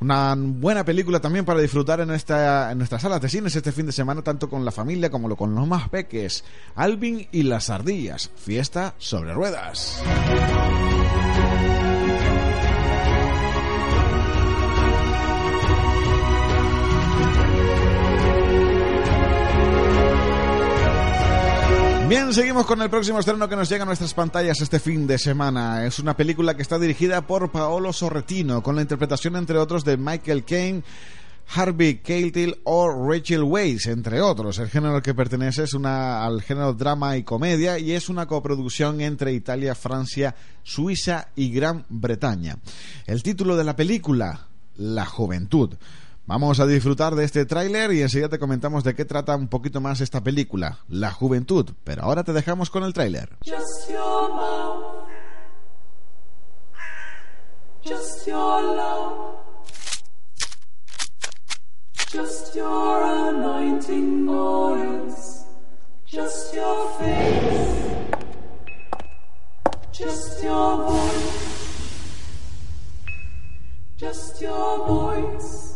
Una 0.00 0.34
buena 0.36 0.84
película 0.84 1.20
también 1.20 1.44
para 1.44 1.60
disfrutar 1.60 2.00
en, 2.00 2.10
esta, 2.10 2.70
en 2.70 2.78
nuestras 2.78 3.02
salas 3.02 3.20
de 3.20 3.28
cines 3.28 3.56
este 3.56 3.72
fin 3.72 3.86
de 3.86 3.92
semana, 3.92 4.22
tanto 4.22 4.48
con 4.48 4.64
la 4.64 4.72
familia 4.72 5.10
como 5.10 5.34
con 5.36 5.54
los 5.54 5.66
más 5.66 5.88
peques. 5.88 6.44
Alvin 6.74 7.26
y 7.32 7.44
las 7.44 7.70
ardillas. 7.70 8.30
Fiesta 8.36 8.94
sobre 8.98 9.32
ruedas. 9.32 10.02
Bien, 22.08 22.32
seguimos 22.32 22.66
con 22.66 22.80
el 22.80 22.88
próximo 22.88 23.18
estreno 23.18 23.48
que 23.48 23.56
nos 23.56 23.68
llega 23.68 23.82
a 23.82 23.86
nuestras 23.86 24.14
pantallas 24.14 24.60
este 24.60 24.78
fin 24.78 25.08
de 25.08 25.18
semana. 25.18 25.84
Es 25.84 25.98
una 25.98 26.16
película 26.16 26.54
que 26.54 26.62
está 26.62 26.78
dirigida 26.78 27.26
por 27.26 27.50
Paolo 27.50 27.92
Sorrentino, 27.92 28.62
con 28.62 28.76
la 28.76 28.82
interpretación, 28.82 29.34
entre 29.34 29.58
otros, 29.58 29.84
de 29.84 29.96
Michael 29.96 30.44
Caine, 30.44 30.84
Harvey 31.52 31.96
Keitel 31.96 32.60
o 32.62 32.88
Rachel 33.10 33.42
Weisz, 33.42 33.86
entre 33.86 34.20
otros. 34.20 34.60
El 34.60 34.68
género 34.68 34.94
al 34.94 35.02
que 35.02 35.14
pertenece 35.14 35.64
es 35.64 35.74
una, 35.74 36.24
al 36.24 36.42
género 36.42 36.74
drama 36.74 37.16
y 37.16 37.24
comedia 37.24 37.76
y 37.80 37.90
es 37.90 38.08
una 38.08 38.26
coproducción 38.26 39.00
entre 39.00 39.32
Italia, 39.32 39.74
Francia, 39.74 40.36
Suiza 40.62 41.30
y 41.34 41.50
Gran 41.50 41.86
Bretaña. 41.88 42.58
El 43.06 43.24
título 43.24 43.56
de 43.56 43.64
la 43.64 43.74
película, 43.74 44.46
La 44.76 45.06
Juventud. 45.06 45.74
Vamos 46.28 46.58
a 46.58 46.66
disfrutar 46.66 47.14
de 47.14 47.24
este 47.24 47.46
tráiler 47.46 47.92
y 47.92 48.02
enseguida 48.02 48.28
te 48.28 48.40
comentamos 48.40 48.82
de 48.82 48.96
qué 48.96 49.04
trata 49.04 49.36
un 49.36 49.46
poquito 49.46 49.80
más 49.80 50.00
esta 50.00 50.24
película, 50.24 50.80
La 50.88 51.12
Juventud. 51.12 51.70
Pero 51.84 52.02
ahora 52.02 52.24
te 52.24 52.32
dejamos 52.32 52.68
con 52.68 52.82
el 52.82 52.92
tráiler. 52.92 53.36
Just 53.44 53.88
your 53.88 54.34
mouth. 54.34 55.06
Just 57.84 58.26
your 58.26 58.62
love. 58.76 59.36
Just 62.12 62.56
your 62.56 63.04
anointing 63.04 64.28
oils. 64.28 65.46
Just 66.06 66.52
your 66.52 66.90
face. 66.98 67.86
Just 69.92 70.42
your 70.42 70.76
voice. 70.78 71.46
Just 73.96 74.40
your 74.42 74.86
voice. 74.88 75.75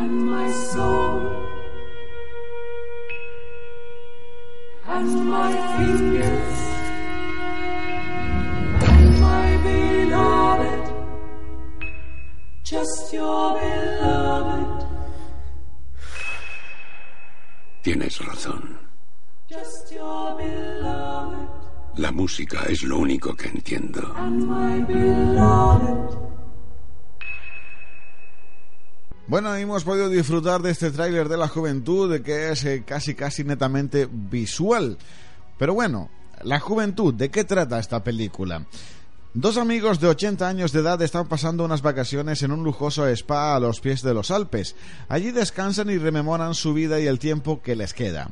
And 0.00 0.26
my 0.30 0.48
soul 0.52 1.20
and 4.86 5.10
my 5.34 5.52
fingers 5.76 6.58
and 8.92 9.20
my 9.20 9.48
beloved, 9.68 10.84
just 12.62 13.12
your 13.12 13.58
beloved. 13.58 14.86
Tienes 17.82 18.18
razón. 18.20 18.78
Just 19.48 19.90
your 19.90 20.36
beloved. 20.36 21.48
La 21.96 22.12
música 22.12 22.58
es 22.68 22.82
lo 22.84 22.98
único 22.98 23.34
que 23.34 23.48
entiendo. 23.48 24.14
And 24.16 24.46
my 24.46 24.80
beloved. 24.82 26.27
Bueno, 29.28 29.54
hemos 29.54 29.84
podido 29.84 30.08
disfrutar 30.08 30.62
de 30.62 30.70
este 30.70 30.90
tráiler 30.90 31.28
de 31.28 31.36
la 31.36 31.48
juventud, 31.48 32.22
que 32.22 32.50
es 32.50 32.64
eh, 32.64 32.82
casi 32.86 33.14
casi 33.14 33.44
netamente 33.44 34.08
visual. 34.10 34.96
Pero 35.58 35.74
bueno, 35.74 36.08
la 36.44 36.58
juventud, 36.60 37.12
¿de 37.12 37.30
qué 37.30 37.44
trata 37.44 37.78
esta 37.78 38.02
película? 38.02 38.64
Dos 39.34 39.58
amigos 39.58 40.00
de 40.00 40.08
80 40.08 40.48
años 40.48 40.72
de 40.72 40.80
edad 40.80 41.02
están 41.02 41.28
pasando 41.28 41.66
unas 41.66 41.82
vacaciones 41.82 42.42
en 42.42 42.52
un 42.52 42.64
lujoso 42.64 43.06
spa 43.06 43.54
a 43.54 43.60
los 43.60 43.80
pies 43.80 44.00
de 44.00 44.14
los 44.14 44.30
Alpes. 44.30 44.74
Allí 45.10 45.30
descansan 45.30 45.90
y 45.90 45.98
rememoran 45.98 46.54
su 46.54 46.72
vida 46.72 46.98
y 46.98 47.06
el 47.06 47.18
tiempo 47.18 47.60
que 47.60 47.76
les 47.76 47.92
queda. 47.92 48.30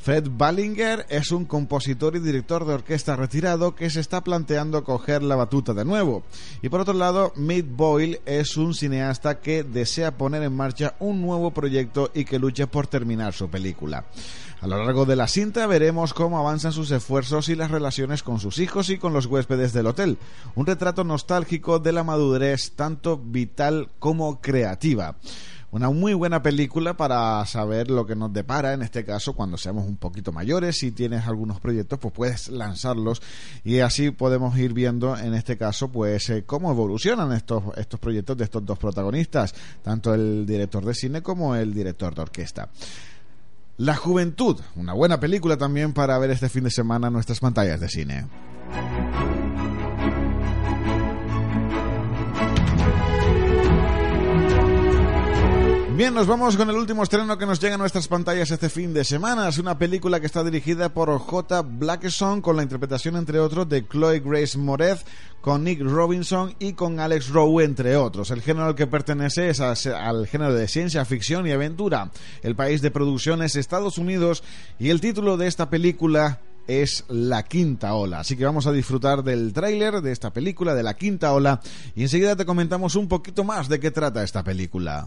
Fred 0.00 0.28
Ballinger 0.30 1.06
es 1.08 1.32
un 1.32 1.44
compositor 1.44 2.16
y 2.16 2.20
director 2.20 2.64
de 2.64 2.74
orquesta 2.74 3.16
retirado 3.16 3.74
que 3.74 3.90
se 3.90 4.00
está 4.00 4.22
planteando 4.22 4.84
coger 4.84 5.22
la 5.22 5.36
batuta 5.36 5.74
de 5.74 5.84
nuevo. 5.84 6.22
Y 6.62 6.68
por 6.68 6.80
otro 6.80 6.94
lado, 6.94 7.32
Mick 7.36 7.66
Boyle 7.68 8.20
es 8.24 8.56
un 8.56 8.74
cineasta 8.74 9.40
que 9.40 9.64
desea 9.64 10.16
poner 10.16 10.42
en 10.44 10.54
marcha 10.56 10.94
un 11.00 11.20
nuevo 11.20 11.50
proyecto 11.50 12.10
y 12.14 12.24
que 12.24 12.38
lucha 12.38 12.68
por 12.68 12.86
terminar 12.86 13.34
su 13.34 13.50
película. 13.50 14.06
A 14.60 14.66
lo 14.66 14.82
largo 14.84 15.04
de 15.04 15.14
la 15.14 15.28
cinta 15.28 15.66
veremos 15.66 16.14
cómo 16.14 16.38
avanzan 16.38 16.72
sus 16.72 16.90
esfuerzos 16.90 17.48
y 17.48 17.54
las 17.54 17.70
relaciones 17.70 18.22
con 18.22 18.40
sus 18.40 18.58
hijos 18.58 18.90
y 18.90 18.98
con 18.98 19.12
los 19.12 19.26
huéspedes 19.26 19.72
del 19.72 19.86
hotel. 19.86 20.18
Un 20.56 20.66
retrato 20.66 21.04
nostálgico 21.04 21.78
de 21.78 21.92
la 21.92 22.02
madurez 22.02 22.72
tanto 22.72 23.18
vital 23.18 23.90
como 23.98 24.40
creativa 24.40 25.16
una 25.70 25.90
muy 25.90 26.14
buena 26.14 26.42
película 26.42 26.96
para 26.96 27.44
saber 27.46 27.90
lo 27.90 28.06
que 28.06 28.16
nos 28.16 28.32
depara 28.32 28.72
en 28.72 28.82
este 28.82 29.04
caso 29.04 29.34
cuando 29.34 29.58
seamos 29.58 29.86
un 29.86 29.96
poquito 29.96 30.32
mayores 30.32 30.78
si 30.78 30.92
tienes 30.92 31.26
algunos 31.26 31.60
proyectos 31.60 31.98
pues 31.98 32.14
puedes 32.14 32.48
lanzarlos 32.48 33.20
y 33.64 33.80
así 33.80 34.10
podemos 34.10 34.56
ir 34.58 34.72
viendo 34.72 35.16
en 35.16 35.34
este 35.34 35.58
caso 35.58 35.88
pues 35.88 36.30
eh, 36.30 36.44
cómo 36.46 36.70
evolucionan 36.70 37.32
estos 37.32 37.64
estos 37.76 38.00
proyectos 38.00 38.36
de 38.36 38.44
estos 38.44 38.64
dos 38.64 38.78
protagonistas 38.78 39.54
tanto 39.82 40.14
el 40.14 40.46
director 40.46 40.84
de 40.84 40.94
cine 40.94 41.22
como 41.22 41.54
el 41.54 41.74
director 41.74 42.14
de 42.14 42.22
orquesta 42.22 42.68
La 43.76 43.94
Juventud, 43.94 44.60
una 44.74 44.92
buena 44.92 45.20
película 45.20 45.56
también 45.56 45.92
para 45.92 46.18
ver 46.18 46.30
este 46.30 46.48
fin 46.48 46.64
de 46.64 46.70
semana 46.70 47.08
en 47.08 47.12
nuestras 47.12 47.38
pantallas 47.38 47.78
de 47.78 47.88
cine. 47.88 48.26
Bien, 55.98 56.14
nos 56.14 56.28
vamos 56.28 56.56
con 56.56 56.70
el 56.70 56.76
último 56.76 57.02
estreno 57.02 57.36
que 57.36 57.44
nos 57.44 57.58
llega 57.58 57.74
a 57.74 57.78
nuestras 57.78 58.06
pantallas 58.06 58.52
este 58.52 58.68
fin 58.68 58.94
de 58.94 59.02
semana. 59.02 59.48
Es 59.48 59.58
una 59.58 59.76
película 59.76 60.20
que 60.20 60.26
está 60.26 60.44
dirigida 60.44 60.90
por 60.90 61.18
J. 61.18 61.62
Blackson 61.62 62.40
con 62.40 62.56
la 62.56 62.62
interpretación, 62.62 63.16
entre 63.16 63.40
otros, 63.40 63.68
de 63.68 63.84
Chloe 63.84 64.20
Grace 64.20 64.56
Moretz, 64.56 65.04
con 65.40 65.64
Nick 65.64 65.80
Robinson 65.80 66.54
y 66.60 66.74
con 66.74 67.00
Alex 67.00 67.30
Rowe, 67.30 67.64
entre 67.64 67.96
otros. 67.96 68.30
El 68.30 68.42
género 68.42 68.66
al 68.66 68.76
que 68.76 68.86
pertenece 68.86 69.48
es 69.50 69.58
al 69.58 70.28
género 70.28 70.54
de 70.54 70.68
ciencia 70.68 71.04
ficción 71.04 71.48
y 71.48 71.50
aventura. 71.50 72.12
El 72.44 72.54
país 72.54 72.80
de 72.80 72.92
producción 72.92 73.42
es 73.42 73.56
Estados 73.56 73.98
Unidos 73.98 74.44
y 74.78 74.90
el 74.90 75.00
título 75.00 75.36
de 75.36 75.48
esta 75.48 75.68
película 75.68 76.38
es 76.68 77.06
La 77.08 77.42
Quinta 77.42 77.94
Ola. 77.94 78.20
Así 78.20 78.36
que 78.36 78.44
vamos 78.44 78.68
a 78.68 78.72
disfrutar 78.72 79.24
del 79.24 79.52
tráiler 79.52 80.00
de 80.00 80.12
esta 80.12 80.32
película, 80.32 80.76
de 80.76 80.84
La 80.84 80.94
Quinta 80.94 81.32
Ola, 81.32 81.60
y 81.96 82.02
enseguida 82.02 82.36
te 82.36 82.46
comentamos 82.46 82.94
un 82.94 83.08
poquito 83.08 83.42
más 83.42 83.68
de 83.68 83.80
qué 83.80 83.90
trata 83.90 84.22
esta 84.22 84.44
película. 84.44 85.04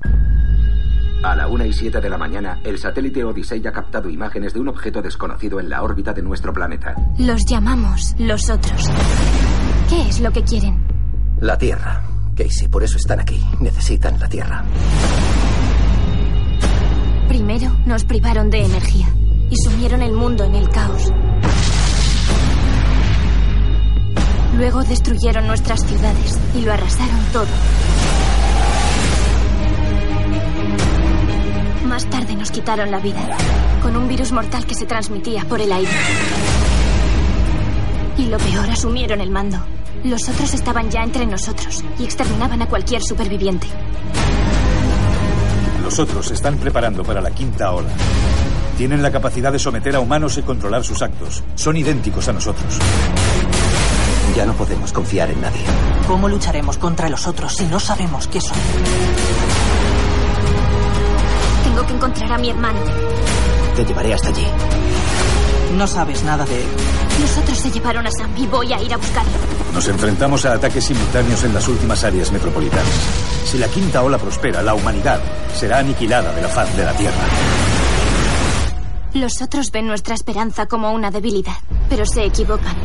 A 1.24 1.36
la 1.36 1.48
1 1.48 1.66
y 1.66 1.74
7 1.74 2.02
de 2.02 2.10
la 2.10 2.18
mañana, 2.18 2.60
el 2.64 2.78
satélite 2.78 3.24
Odyssey 3.24 3.66
ha 3.68 3.72
captado 3.72 4.10
imágenes 4.10 4.54
de 4.54 4.60
un 4.60 4.70
objeto 4.70 5.02
desconocido 5.02 5.60
en 5.60 5.70
la 5.70 5.84
órbita 5.84 6.14
de 6.14 6.22
nuestro 6.22 6.52
planeta. 6.52 6.96
Los 7.18 7.46
llamamos 7.46 8.16
los 8.18 8.50
otros. 8.50 8.90
¿Qué 9.90 10.10
es 10.10 10.20
lo 10.20 10.32
que 10.32 10.44
quieren? 10.44 10.86
La 11.40 11.58
Tierra. 11.58 12.04
Casey, 12.36 12.68
por 12.68 12.84
eso 12.84 12.98
están 12.98 13.20
aquí. 13.20 13.40
Necesitan 13.60 14.20
la 14.20 14.28
Tierra. 14.28 14.64
Nos 17.86 18.06
privaron 18.06 18.50
de 18.50 18.64
energía 18.64 19.08
y 19.50 19.58
sumieron 19.58 20.02
el 20.02 20.14
mundo 20.14 20.46
en 20.46 20.56
el 20.56 20.70
caos. 20.70 21.12
Luego 24.56 24.84
destruyeron 24.84 25.48
nuestras 25.48 25.86
ciudades 25.86 26.40
y 26.56 26.62
lo 26.62 26.72
arrasaron 26.72 27.20
todo. 27.34 27.48
Más 31.92 32.06
tarde 32.06 32.36
nos 32.38 32.52
quitaron 32.52 32.90
la 32.90 33.00
vida 33.00 33.20
con 33.84 33.98
un 33.98 34.08
virus 34.08 34.32
mortal 34.32 34.66
que 34.66 34.74
se 34.74 34.86
transmitía 34.86 35.44
por 35.44 35.60
el 35.60 35.74
aire. 35.74 35.92
Y 38.18 38.28
lo 38.28 38.38
peor, 38.38 38.70
asumieron 38.70 39.20
el 39.20 39.30
mando. 39.30 39.58
Los 40.06 40.30
otros 40.30 40.54
estaban 40.54 40.90
ya 40.90 41.04
entre 41.04 41.26
nosotros 41.26 41.84
y 42.00 42.06
exterminaban 42.06 42.62
a 42.62 42.68
cualquier 42.68 43.04
superviviente. 43.04 43.68
Los 45.84 46.00
otros 46.00 46.28
se 46.28 46.36
están 46.36 46.56
preparando 46.60 47.04
para 47.04 47.20
la 47.20 47.32
quinta 47.32 47.74
ola. 47.74 47.90
Tienen 48.78 49.04
la 49.04 49.12
capacidad 49.12 49.52
de 49.52 49.60
someter 49.60 49.98
a 49.98 50.00
humanos 50.00 50.38
y 50.38 50.44
controlar 50.44 50.86
sus 50.86 51.02
actos. 51.02 51.44
Son 51.56 51.76
idénticos 51.76 52.26
a 52.30 52.32
nosotros. 52.32 52.80
Ya 54.34 54.46
no 54.46 54.54
podemos 54.54 54.94
confiar 54.94 55.30
en 55.30 55.42
nadie. 55.42 55.66
¿Cómo 56.08 56.30
lucharemos 56.30 56.78
contra 56.78 57.10
los 57.10 57.28
otros 57.28 57.54
si 57.54 57.66
no 57.66 57.82
sabemos 57.82 58.28
qué 58.28 58.40
son? 58.40 58.56
Tengo 61.82 61.88
que 61.88 61.94
encontrar 61.96 62.34
a 62.34 62.38
mi 62.38 62.50
hermano. 62.52 62.80
Te 63.76 63.84
llevaré 63.84 64.14
hasta 64.14 64.28
allí. 64.28 64.46
No 65.76 65.88
sabes 65.88 66.22
nada 66.24 66.46
de 66.46 66.62
él. 66.62 66.68
Los 67.20 67.38
otros 67.40 67.58
se 67.58 67.72
llevaron 67.72 68.06
a 68.06 68.12
Sam 68.12 68.32
y 68.38 68.46
voy 68.46 68.72
a 68.72 68.80
ir 68.80 68.94
a 68.94 68.98
buscarlo. 68.98 69.32
Nos 69.74 69.88
enfrentamos 69.88 70.46
a 70.46 70.54
ataques 70.54 70.86
simultáneos 70.86 71.44
en 71.44 71.56
las 71.56 71.68
últimas 71.68 72.04
áreas 72.04 72.32
metropolitanas. 72.32 72.86
Si 73.46 73.58
la 73.58 73.68
quinta 73.68 74.04
ola 74.04 74.20
prospera, 74.20 74.62
la 74.62 74.76
humanidad 74.76 75.20
será 75.56 75.80
aniquilada 75.80 76.32
de 76.36 76.44
la 76.44 76.50
faz 76.50 76.76
de 76.78 76.86
la 76.86 76.94
Tierra. 76.94 77.24
Los 79.16 79.42
otros 79.42 79.72
ven 79.72 79.88
nuestra 79.88 80.14
esperanza 80.14 80.68
como 80.68 80.92
una 80.92 81.10
debilidad, 81.10 81.58
pero 81.90 82.06
se 82.06 82.26
equivocan. 82.26 82.76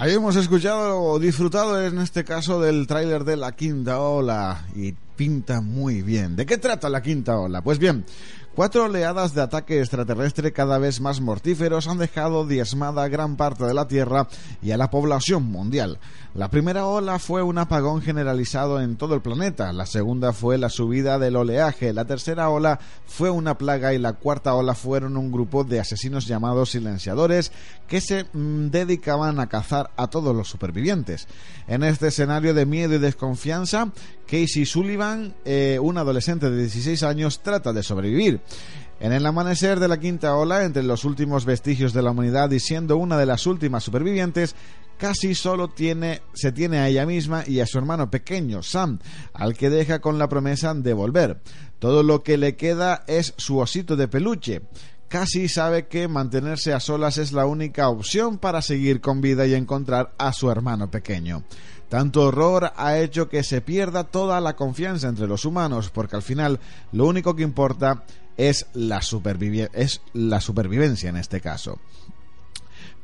Ahí 0.00 0.14
hemos 0.14 0.34
escuchado 0.36 0.98
o 1.02 1.18
disfrutado 1.18 1.78
en 1.86 1.98
este 1.98 2.24
caso 2.24 2.58
del 2.58 2.86
tráiler 2.86 3.24
de 3.24 3.36
la 3.36 3.54
quinta 3.54 4.00
ola 4.00 4.64
y 4.74 4.94
pinta 5.14 5.60
muy 5.60 6.00
bien. 6.00 6.36
¿De 6.36 6.46
qué 6.46 6.56
trata 6.56 6.88
la 6.88 7.02
quinta 7.02 7.38
ola? 7.38 7.60
Pues 7.60 7.78
bien, 7.78 8.06
Cuatro 8.54 8.86
oleadas 8.86 9.32
de 9.32 9.42
ataque 9.42 9.78
extraterrestre 9.78 10.52
cada 10.52 10.78
vez 10.78 11.00
más 11.00 11.20
mortíferos 11.20 11.86
han 11.86 11.98
dejado 11.98 12.44
diezmada 12.44 13.06
gran 13.06 13.36
parte 13.36 13.64
de 13.64 13.74
la 13.74 13.86
Tierra 13.86 14.26
y 14.60 14.72
a 14.72 14.76
la 14.76 14.90
población 14.90 15.44
mundial. 15.44 16.00
La 16.34 16.50
primera 16.50 16.86
ola 16.86 17.20
fue 17.20 17.42
un 17.42 17.58
apagón 17.58 18.02
generalizado 18.02 18.80
en 18.80 18.96
todo 18.96 19.14
el 19.14 19.20
planeta, 19.20 19.72
la 19.72 19.86
segunda 19.86 20.32
fue 20.32 20.58
la 20.58 20.68
subida 20.68 21.18
del 21.18 21.36
oleaje, 21.36 21.92
la 21.92 22.04
tercera 22.04 22.50
ola 22.50 22.80
fue 23.06 23.30
una 23.30 23.56
plaga 23.56 23.94
y 23.94 23.98
la 23.98 24.14
cuarta 24.14 24.54
ola 24.54 24.74
fueron 24.74 25.16
un 25.16 25.30
grupo 25.30 25.62
de 25.62 25.78
asesinos 25.78 26.26
llamados 26.26 26.70
silenciadores 26.70 27.52
que 27.86 28.00
se 28.00 28.26
mm, 28.32 28.70
dedicaban 28.70 29.38
a 29.38 29.48
cazar 29.48 29.90
a 29.96 30.08
todos 30.08 30.34
los 30.34 30.48
supervivientes. 30.48 31.28
En 31.68 31.84
este 31.84 32.08
escenario 32.08 32.52
de 32.52 32.66
miedo 32.66 32.94
y 32.94 32.98
desconfianza, 32.98 33.92
Casey 34.30 34.64
Sullivan, 34.64 35.34
eh, 35.44 35.80
un 35.82 35.98
adolescente 35.98 36.50
de 36.50 36.56
16 36.56 37.02
años, 37.02 37.42
trata 37.42 37.72
de 37.72 37.82
sobrevivir. 37.82 38.40
En 39.00 39.12
el 39.12 39.26
amanecer 39.26 39.80
de 39.80 39.88
la 39.88 39.98
quinta 39.98 40.36
ola, 40.36 40.62
entre 40.64 40.84
los 40.84 41.04
últimos 41.04 41.44
vestigios 41.44 41.92
de 41.92 42.02
la 42.02 42.12
humanidad 42.12 42.48
y 42.52 42.60
siendo 42.60 42.96
una 42.96 43.18
de 43.18 43.26
las 43.26 43.48
últimas 43.48 43.82
supervivientes, 43.82 44.54
casi 44.98 45.34
solo 45.34 45.68
tiene, 45.68 46.22
se 46.32 46.52
tiene 46.52 46.78
a 46.78 46.86
ella 46.86 47.06
misma 47.06 47.42
y 47.44 47.58
a 47.58 47.66
su 47.66 47.78
hermano 47.78 48.08
pequeño, 48.08 48.62
Sam, 48.62 49.00
al 49.32 49.56
que 49.56 49.68
deja 49.68 50.00
con 50.00 50.18
la 50.18 50.28
promesa 50.28 50.74
de 50.74 50.92
volver. 50.92 51.40
Todo 51.80 52.04
lo 52.04 52.22
que 52.22 52.36
le 52.36 52.54
queda 52.54 53.02
es 53.08 53.34
su 53.36 53.58
osito 53.58 53.96
de 53.96 54.06
peluche. 54.06 54.62
Casi 55.08 55.48
sabe 55.48 55.88
que 55.88 56.06
mantenerse 56.06 56.72
a 56.72 56.78
solas 56.78 57.18
es 57.18 57.32
la 57.32 57.46
única 57.46 57.88
opción 57.88 58.38
para 58.38 58.62
seguir 58.62 59.00
con 59.00 59.20
vida 59.20 59.44
y 59.44 59.54
encontrar 59.54 60.14
a 60.18 60.32
su 60.32 60.52
hermano 60.52 60.88
pequeño. 60.88 61.42
Tanto 61.90 62.22
horror 62.22 62.72
ha 62.76 62.98
hecho 62.98 63.28
que 63.28 63.42
se 63.42 63.60
pierda 63.60 64.04
toda 64.04 64.40
la 64.40 64.54
confianza 64.54 65.08
entre 65.08 65.26
los 65.26 65.44
humanos, 65.44 65.90
porque 65.90 66.14
al 66.14 66.22
final 66.22 66.60
lo 66.92 67.04
único 67.04 67.34
que 67.34 67.42
importa 67.42 68.04
es 68.36 68.68
la, 68.74 69.00
es 69.72 70.00
la 70.12 70.40
supervivencia 70.40 71.10
en 71.10 71.16
este 71.16 71.40
caso. 71.40 71.80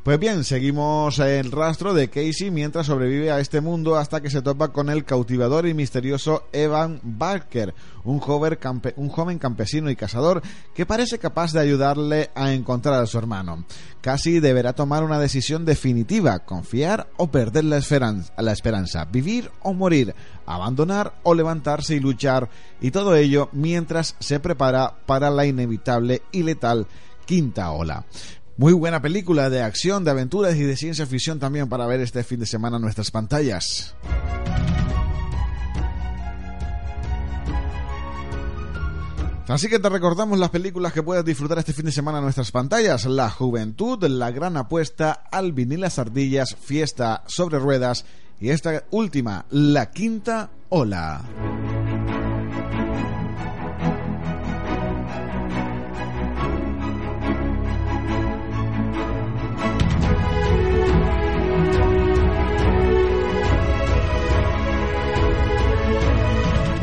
Pues 0.07 0.21
bien, 0.21 0.45
seguimos 0.45 1.19
el 1.19 1.51
rastro 1.51 1.92
de 1.92 2.09
Casey 2.09 2.53
mientras 2.53 2.87
sobrevive 2.87 3.33
a 3.33 3.40
este 3.40 3.61
mundo 3.61 3.97
hasta 3.97 4.21
que 4.21 4.31
se 4.31 4.40
topa 4.40 4.69
con 4.69 4.88
el 4.88 5.05
cautivador 5.05 5.66
y 5.66 5.75
misterioso 5.75 6.45
Evan 6.53 7.01
Barker, 7.03 7.75
un 8.05 8.21
joven, 8.21 9.38
campesino 9.40 9.90
y 9.90 9.97
cazador 9.97 10.42
que 10.77 10.87
parece 10.87 11.19
capaz 11.19 11.53
de 11.53 11.59
ayudarle 11.59 12.31
a 12.37 12.53
encontrar 12.53 13.03
a 13.03 13.07
su 13.07 13.19
hermano. 13.19 13.64
Casey 14.01 14.38
deberá 14.38 14.75
tomar 14.75 15.03
una 15.03 15.19
decisión 15.19 15.64
definitiva, 15.64 16.38
confiar 16.38 17.09
o 17.16 17.27
perder 17.33 17.64
la 17.64 17.79
esperanza, 17.79 19.07
vivir 19.07 19.51
o 19.62 19.73
morir, 19.73 20.14
abandonar 20.47 21.14
o 21.25 21.35
levantarse 21.35 21.97
y 21.97 21.99
luchar, 21.99 22.49
y 22.81 22.92
todo 22.92 23.16
ello 23.16 23.49
mientras 23.51 24.14
se 24.21 24.38
prepara 24.38 24.99
para 25.05 25.31
la 25.31 25.47
inevitable 25.47 26.23
y 26.31 26.45
letal 26.45 26.87
quinta 27.27 27.73
ola. 27.73 28.07
Muy 28.59 28.73
buena 28.73 29.03
película 29.03 29.51
de 29.51 29.62
acción, 29.62 30.05
de 30.05 30.11
aventuras 30.11 30.57
y 30.57 30.62
de 30.62 30.77
ciencia 30.77 31.07
ficción 31.07 31.38
también 31.38 31.69
para 31.69 31.87
ver 31.87 32.01
este 32.01 32.25
fin 32.25 32.40
de 32.40 32.47
semana 32.47 32.77
en 32.77 32.83
nuestras 32.83 33.11
pantallas. 33.11 33.95
Así 39.47 39.69
que 39.69 39.79
te 39.79 39.88
recordamos 39.88 40.38
las 40.38 40.51
películas 40.51 40.92
que 40.92 41.03
puedes 41.03 41.25
disfrutar 41.25 41.59
este 41.59 41.73
fin 41.73 41.85
de 41.85 41.92
semana 41.92 42.19
en 42.19 42.25
nuestras 42.25 42.51
pantallas. 42.51 43.05
La 43.05 43.31
Juventud, 43.31 44.03
La 44.09 44.31
Gran 44.31 44.57
Apuesta, 44.57 45.12
Alvin 45.31 45.73
y 45.73 45.77
las 45.77 45.99
Ardillas, 45.99 46.57
Fiesta 46.57 47.23
sobre 47.27 47.59
Ruedas 47.59 48.07
y 48.40 48.49
esta 48.49 48.85
última, 48.90 49.45
La 49.51 49.90
Quinta 49.90 50.51
Ola. 50.71 51.76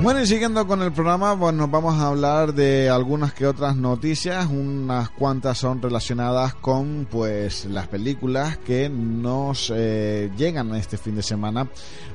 Bueno, 0.04 0.20
y 0.20 0.28
siguiendo 0.28 0.68
con 0.68 0.82
el 0.82 0.92
programa, 0.92 1.32
bueno, 1.32 1.70
vamos 1.70 1.98
a 1.98 2.08
hablar 2.08 2.54
de 2.54 2.90
algunas 2.90 3.34
que 3.34 3.48
otras 3.48 3.78
noticias, 3.78 4.48
unas 4.48 5.10
cuantas 5.12 5.58
son 5.58 5.82
relacionadas 5.82 6.56
con 6.56 7.08
pues 7.10 7.64
las 7.64 7.88
películas 7.88 8.58
que 8.58 8.90
nos 8.90 9.72
eh, 9.74 10.30
llegan 10.36 10.76
este 10.76 10.98
fin 10.98 11.16
de 11.16 11.24
semana 11.24 11.70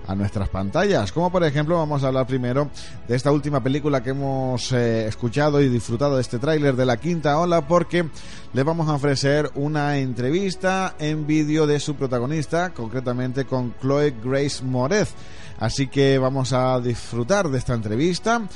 a 0.07 0.14
nuestras 0.14 0.51
pantallas, 0.51 1.12
como 1.12 1.33
por 1.33 1.42
ejemplo 1.44 1.79
vamos 1.79 2.05
a 2.05 2.09
hablar 2.09 2.27
primero 2.27 2.68
de 3.09 3.16
esta 3.16 3.33
última 3.33 3.62
película 3.62 4.03
que 4.03 4.11
hemos 4.11 4.70
eh, 4.72 5.07
escuchado 5.07 5.59
y 5.62 5.70
disfrutado 5.70 6.16
de 6.16 6.20
este 6.20 6.38
tráiler 6.38 6.77
de 6.77 6.85
la 6.85 6.98
quinta 6.98 7.38
ola 7.38 7.66
porque 7.66 8.07
les 8.53 8.64
vamos 8.66 8.88
a 8.90 8.94
ofrecer 8.96 9.51
una 9.55 9.96
entrevista 9.96 10.94
en 10.98 11.27
vídeo 11.27 11.66
de 11.66 11.81
su 11.81 11.94
protagonista, 11.94 12.74
concretamente 12.74 13.46
con 13.46 13.74
Chloe 13.81 14.14
Grace 14.22 14.62
Moretz. 14.62 15.14
Así 15.59 15.88
que 15.88 16.18
vamos 16.18 16.53
a 16.53 16.81
disfrutar 16.81 17.49
de 17.49 17.59
esta 17.59 17.75
entrevista. 17.75 18.49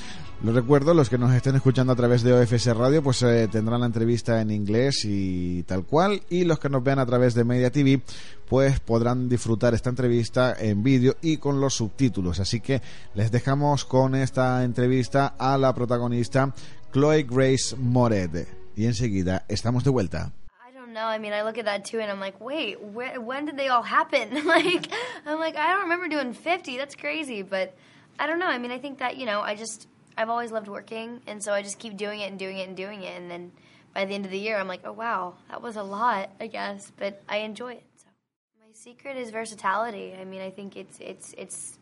Lo 0.42 0.52
recuerdo, 0.52 0.92
los 0.92 1.08
que 1.08 1.18
nos 1.18 1.32
estén 1.32 1.54
escuchando 1.54 1.92
a 1.92 1.96
través 1.96 2.24
de 2.24 2.32
OFS 2.32 2.76
Radio, 2.76 3.00
pues 3.00 3.22
eh, 3.22 3.46
tendrán 3.46 3.80
la 3.80 3.86
entrevista 3.86 4.40
en 4.40 4.50
inglés 4.50 5.04
y 5.04 5.62
tal 5.62 5.84
cual. 5.84 6.20
Y 6.30 6.44
los 6.44 6.58
que 6.58 6.68
nos 6.68 6.82
vean 6.82 6.98
a 6.98 7.06
través 7.06 7.34
de 7.34 7.44
Media 7.44 7.70
TV, 7.70 8.02
pues 8.48 8.80
podrán 8.80 9.28
disfrutar 9.28 9.72
esta 9.72 9.90
entrevista 9.90 10.56
en 10.58 10.82
vídeo 10.82 11.14
y 11.22 11.36
con 11.36 11.60
los 11.60 11.74
subtítulos. 11.74 12.40
Así 12.40 12.58
que 12.58 12.82
les 13.14 13.30
dejamos 13.30 13.84
con 13.84 14.16
esta 14.16 14.64
entrevista 14.64 15.34
a 15.38 15.56
la 15.58 15.72
protagonista 15.76 16.52
Chloe 16.92 17.22
Grace 17.22 17.76
Moret. 17.76 18.48
Y 18.74 18.86
enseguida 18.86 19.44
estamos 19.48 19.84
de 19.84 19.90
vuelta. 19.90 20.32
No, 20.92 21.06
I 21.06 21.16
mean, 21.16 21.32
I 21.32 21.42
look 21.42 21.56
at 21.56 21.64
that 21.64 21.86
too, 21.86 22.00
and 22.00 22.10
I'm 22.10 22.20
like, 22.20 22.38
wait, 22.38 22.78
when 22.80 23.46
did 23.46 23.56
they 23.56 23.68
all 23.68 23.82
happen? 23.82 24.44
like, 24.46 24.92
I'm 25.24 25.38
like, 25.38 25.56
I 25.56 25.72
don't 25.72 25.84
remember 25.84 26.08
doing 26.08 26.34
50. 26.34 26.76
That's 26.76 26.94
crazy. 26.94 27.40
But 27.40 27.74
I 28.18 28.26
don't 28.26 28.38
know. 28.38 28.46
I 28.46 28.58
mean, 28.58 28.70
I 28.70 28.78
think 28.78 28.98
that, 28.98 29.16
you 29.16 29.24
know, 29.24 29.40
I 29.40 29.54
just, 29.54 29.88
I've 30.18 30.28
always 30.28 30.52
loved 30.52 30.68
working, 30.68 31.22
and 31.26 31.42
so 31.42 31.52
I 31.52 31.62
just 31.62 31.78
keep 31.78 31.96
doing 31.96 32.20
it 32.20 32.30
and 32.30 32.38
doing 32.38 32.58
it 32.58 32.68
and 32.68 32.76
doing 32.76 33.02
it. 33.02 33.18
And 33.18 33.30
then 33.30 33.52
by 33.94 34.04
the 34.04 34.14
end 34.14 34.26
of 34.26 34.30
the 34.30 34.38
year, 34.38 34.58
I'm 34.58 34.68
like, 34.68 34.82
oh, 34.84 34.92
wow, 34.92 35.34
that 35.48 35.62
was 35.62 35.76
a 35.76 35.82
lot, 35.82 36.30
I 36.38 36.46
guess, 36.46 36.92
but 36.98 37.22
I 37.26 37.38
enjoy 37.38 37.74
it. 37.74 37.84
So 37.96 38.06
my 38.60 38.72
secret 38.74 39.16
is 39.16 39.30
versatility. 39.30 40.14
I 40.20 40.24
mean, 40.24 40.42
I 40.42 40.50
think 40.50 40.76
it's, 40.76 40.98
it's, 41.00 41.34
it's, 41.38 41.78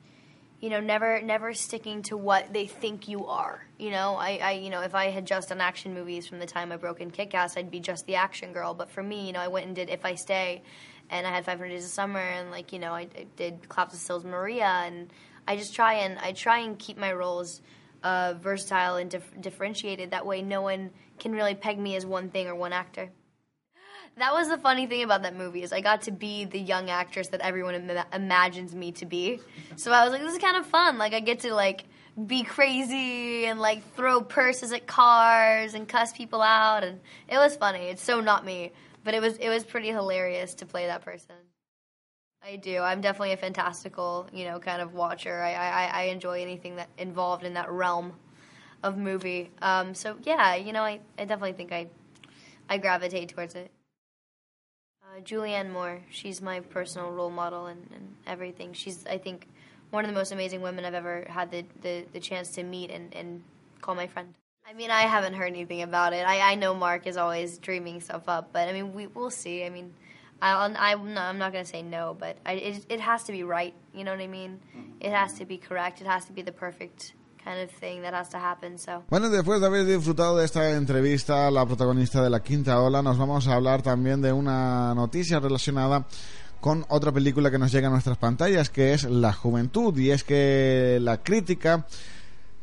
you 0.60 0.68
know, 0.68 0.80
never 0.80 1.22
never 1.22 1.54
sticking 1.54 2.02
to 2.02 2.16
what 2.16 2.52
they 2.52 2.66
think 2.66 3.08
you 3.08 3.26
are. 3.26 3.66
You 3.78 3.90
know, 3.90 4.14
I, 4.14 4.40
I 4.42 4.50
you 4.52 4.68
know, 4.68 4.82
if 4.82 4.94
I 4.94 5.06
had 5.06 5.26
just 5.26 5.48
done 5.48 5.60
action 5.60 5.94
movies 5.94 6.26
from 6.26 6.38
the 6.38 6.46
time 6.46 6.70
I 6.70 6.76
broke 6.76 7.00
in 7.00 7.10
Kick 7.10 7.34
Ass, 7.34 7.56
I'd 7.56 7.70
be 7.70 7.80
just 7.80 8.06
the 8.06 8.16
action 8.16 8.52
girl. 8.52 8.74
But 8.74 8.90
for 8.90 9.02
me, 9.02 9.26
you 9.26 9.32
know, 9.32 9.40
I 9.40 9.48
went 9.48 9.66
and 9.66 9.74
did 9.74 9.88
If 9.88 10.04
I 10.04 10.14
Stay, 10.14 10.62
and 11.08 11.26
I 11.26 11.30
had 11.30 11.46
500 11.46 11.68
Days 11.68 11.84
of 11.84 11.90
Summer, 11.90 12.20
and 12.20 12.50
like 12.50 12.72
you 12.72 12.78
know, 12.78 12.92
I, 12.92 13.08
I 13.16 13.26
did 13.36 13.68
Claps 13.68 13.94
of 13.94 14.00
Stills 14.00 14.24
Maria, 14.24 14.66
and 14.66 15.10
I 15.48 15.56
just 15.56 15.74
try 15.74 15.94
and 15.94 16.18
I 16.18 16.32
try 16.32 16.58
and 16.58 16.78
keep 16.78 16.98
my 16.98 17.12
roles 17.12 17.62
uh, 18.02 18.34
versatile 18.38 18.96
and 18.96 19.10
dif- 19.10 19.40
differentiated. 19.40 20.10
That 20.10 20.26
way, 20.26 20.42
no 20.42 20.60
one 20.62 20.90
can 21.18 21.32
really 21.32 21.54
peg 21.54 21.78
me 21.78 21.96
as 21.96 22.04
one 22.04 22.28
thing 22.28 22.48
or 22.48 22.54
one 22.54 22.72
actor. 22.72 23.10
That 24.16 24.32
was 24.32 24.48
the 24.48 24.58
funny 24.58 24.86
thing 24.86 25.02
about 25.02 25.22
that 25.22 25.34
movie 25.34 25.62
is 25.62 25.72
I 25.72 25.80
got 25.80 26.02
to 26.02 26.10
be 26.10 26.44
the 26.44 26.58
young 26.58 26.90
actress 26.90 27.28
that 27.28 27.40
everyone 27.40 27.74
Im- 27.74 28.04
imagines 28.12 28.74
me 28.74 28.92
to 28.92 29.06
be. 29.06 29.40
So 29.76 29.92
I 29.92 30.04
was 30.04 30.12
like, 30.12 30.20
this 30.20 30.34
is 30.34 30.38
kind 30.38 30.56
of 30.58 30.66
fun. 30.66 30.98
Like 30.98 31.14
I 31.14 31.20
get 31.20 31.40
to 31.40 31.54
like 31.54 31.84
be 32.26 32.42
crazy 32.42 33.46
and 33.46 33.60
like 33.60 33.94
throw 33.94 34.20
purses 34.20 34.72
at 34.72 34.86
cars 34.86 35.74
and 35.74 35.88
cuss 35.88 36.12
people 36.12 36.42
out, 36.42 36.84
and 36.84 37.00
it 37.28 37.38
was 37.38 37.56
funny. 37.56 37.86
It's 37.86 38.02
so 38.02 38.20
not 38.20 38.44
me, 38.44 38.72
but 39.04 39.14
it 39.14 39.22
was 39.22 39.36
it 39.36 39.48
was 39.48 39.64
pretty 39.64 39.88
hilarious 39.88 40.54
to 40.54 40.66
play 40.66 40.86
that 40.86 41.02
person. 41.02 41.36
I 42.42 42.56
do. 42.56 42.78
I'm 42.78 43.00
definitely 43.00 43.32
a 43.32 43.36
fantastical, 43.36 44.28
you 44.32 44.44
know, 44.46 44.58
kind 44.58 44.82
of 44.82 44.94
watcher. 44.94 45.40
I 45.40 45.52
I, 45.52 45.84
I 45.86 46.02
enjoy 46.04 46.42
anything 46.42 46.76
that 46.76 46.88
involved 46.98 47.44
in 47.44 47.54
that 47.54 47.70
realm 47.70 48.12
of 48.82 48.96
movie. 48.96 49.50
Um, 49.62 49.94
so 49.94 50.16
yeah, 50.24 50.56
you 50.56 50.72
know, 50.72 50.82
I, 50.82 51.00
I 51.18 51.24
definitely 51.24 51.52
think 51.52 51.72
I 51.72 51.86
I 52.68 52.78
gravitate 52.78 53.30
towards 53.30 53.54
it. 53.54 53.70
Uh, 55.10 55.20
Julianne 55.22 55.70
Moore, 55.72 56.00
she's 56.10 56.40
my 56.40 56.60
personal 56.60 57.10
role 57.10 57.30
model 57.30 57.66
and, 57.66 57.84
and 57.92 58.14
everything. 58.26 58.72
She's 58.72 59.04
I 59.06 59.18
think 59.18 59.48
one 59.90 60.04
of 60.04 60.10
the 60.10 60.14
most 60.14 60.30
amazing 60.30 60.60
women 60.60 60.84
I've 60.84 60.94
ever 60.94 61.26
had 61.28 61.50
the, 61.50 61.64
the, 61.82 62.04
the 62.12 62.20
chance 62.20 62.50
to 62.52 62.62
meet 62.62 62.90
and, 62.90 63.12
and 63.14 63.42
call 63.80 63.96
my 63.96 64.06
friend. 64.06 64.34
I 64.68 64.72
mean, 64.72 64.90
I 64.90 65.02
haven't 65.02 65.34
heard 65.34 65.48
anything 65.48 65.82
about 65.82 66.12
it. 66.12 66.24
I, 66.24 66.52
I 66.52 66.54
know 66.54 66.74
Mark 66.74 67.08
is 67.08 67.16
always 67.16 67.58
dreaming 67.58 68.00
stuff 68.00 68.28
up, 68.28 68.50
but 68.52 68.68
I 68.68 68.72
mean, 68.72 68.92
we 68.92 69.08
we'll 69.08 69.30
see. 69.30 69.64
I 69.64 69.70
mean, 69.70 69.92
I'll, 70.40 70.72
I'm 70.78 71.12
not, 71.12 71.24
I'm 71.24 71.38
not 71.38 71.52
going 71.52 71.64
to 71.64 71.70
say 71.70 71.82
no, 71.82 72.16
but 72.16 72.36
I, 72.46 72.52
it 72.52 72.86
it 72.88 73.00
has 73.00 73.24
to 73.24 73.32
be 73.32 73.42
right. 73.42 73.74
You 73.92 74.04
know 74.04 74.12
what 74.12 74.20
I 74.20 74.28
mean? 74.28 74.60
It 75.00 75.10
has 75.10 75.32
to 75.34 75.44
be 75.44 75.58
correct. 75.58 76.00
It 76.00 76.06
has 76.06 76.24
to 76.26 76.32
be 76.32 76.42
the 76.42 76.52
perfect 76.52 77.14
Bueno, 79.08 79.28
después 79.30 79.60
de 79.60 79.66
haber 79.66 79.86
disfrutado 79.86 80.36
de 80.36 80.44
esta 80.44 80.70
entrevista 80.72 81.50
la 81.50 81.64
protagonista 81.66 82.22
de 82.22 82.30
la 82.30 82.42
quinta 82.42 82.80
ola, 82.80 83.02
nos 83.02 83.18
vamos 83.18 83.48
a 83.48 83.54
hablar 83.54 83.82
también 83.82 84.20
de 84.20 84.32
una 84.32 84.94
noticia 84.94 85.40
relacionada 85.40 86.06
con 86.60 86.84
otra 86.88 87.12
película 87.12 87.50
que 87.50 87.58
nos 87.58 87.72
llega 87.72 87.88
a 87.88 87.90
nuestras 87.90 88.18
pantallas, 88.18 88.68
que 88.68 88.92
es 88.92 89.04
La 89.04 89.32
Juventud, 89.32 89.96
y 89.98 90.10
es 90.10 90.24
que 90.24 90.98
la 91.00 91.22
crítica 91.22 91.86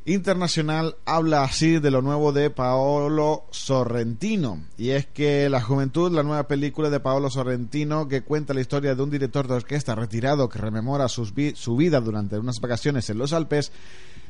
internacional 0.06 0.96
habla 1.06 1.44
así 1.44 1.80
de 1.80 1.92
lo 1.92 2.02
nuevo 2.02 2.32
de 2.32 2.50
Paolo 2.50 3.46
Sorrentino. 3.50 4.64
Y 4.78 4.92
es 4.92 5.06
que 5.08 5.50
La 5.50 5.62
Juventud, 5.62 6.12
la 6.12 6.24
nueva 6.24 6.48
película 6.48 6.90
de 6.90 7.00
Paolo 7.00 7.30
Sorrentino, 7.30 8.08
que 8.08 8.22
cuenta 8.22 8.54
la 8.54 8.62
historia 8.62 8.96
de 8.96 9.04
un 9.04 9.10
director 9.10 9.48
de 9.48 9.56
orquesta 9.56 9.96
retirado 9.96 10.48
que 10.48 10.60
rememora 10.60 11.10
su 11.10 11.26
vida 11.76 12.00
durante 12.00 12.38
unas 12.38 12.62
vacaciones 12.62 13.10
en 13.10 13.18
los 13.18 13.34
Alpes, 13.34 13.72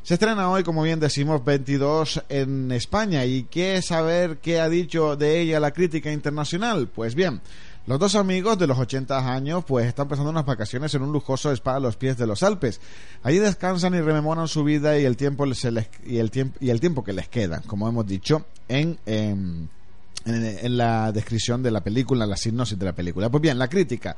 se 0.07 0.13
estrena 0.13 0.49
hoy, 0.49 0.63
como 0.63 0.83
bien 0.83 1.01
decimos, 1.01 1.43
22 1.43 2.23
en 2.29 2.71
España. 2.71 3.25
¿Y 3.25 3.43
qué 3.43 3.81
saber 3.81 4.37
qué 4.37 4.61
ha 4.61 4.69
dicho 4.69 5.17
de 5.17 5.41
ella 5.41 5.59
la 5.59 5.71
crítica 5.71 6.13
internacional? 6.13 6.87
Pues 6.87 7.13
bien, 7.13 7.41
los 7.87 7.99
dos 7.99 8.15
amigos 8.15 8.57
de 8.57 8.67
los 8.67 8.79
80 8.79 9.35
años 9.35 9.65
pues 9.67 9.85
están 9.85 10.07
pasando 10.07 10.29
unas 10.29 10.45
vacaciones 10.45 10.93
en 10.93 11.01
un 11.01 11.11
lujoso 11.11 11.51
spa 11.51 11.75
a 11.75 11.81
los 11.81 11.97
pies 11.97 12.15
de 12.15 12.25
los 12.25 12.41
Alpes. 12.41 12.79
Allí 13.21 13.39
descansan 13.39 13.95
y 13.95 13.99
rememoran 13.99 14.47
su 14.47 14.63
vida 14.63 14.97
y 14.97 15.03
el 15.03 15.17
tiempo 15.17 15.53
se 15.53 15.71
les, 15.71 15.89
y 16.05 16.19
el 16.19 16.31
y 16.61 16.69
el 16.69 16.79
tiempo 16.79 17.03
que 17.03 17.11
les 17.11 17.27
queda, 17.27 17.61
como 17.67 17.89
hemos 17.89 18.07
dicho 18.07 18.45
en 18.69 18.97
en, 20.27 20.65
en, 20.65 20.77
la 20.77 21.11
descripción 21.11 21.63
de 21.63 21.71
la 21.71 21.81
película, 21.81 22.25
la 22.25 22.37
sinopsis 22.37 22.77
de 22.77 22.85
la 22.85 22.93
película. 22.93 23.29
Pues 23.29 23.41
bien, 23.41 23.57
la 23.57 23.67
crítica. 23.67 24.15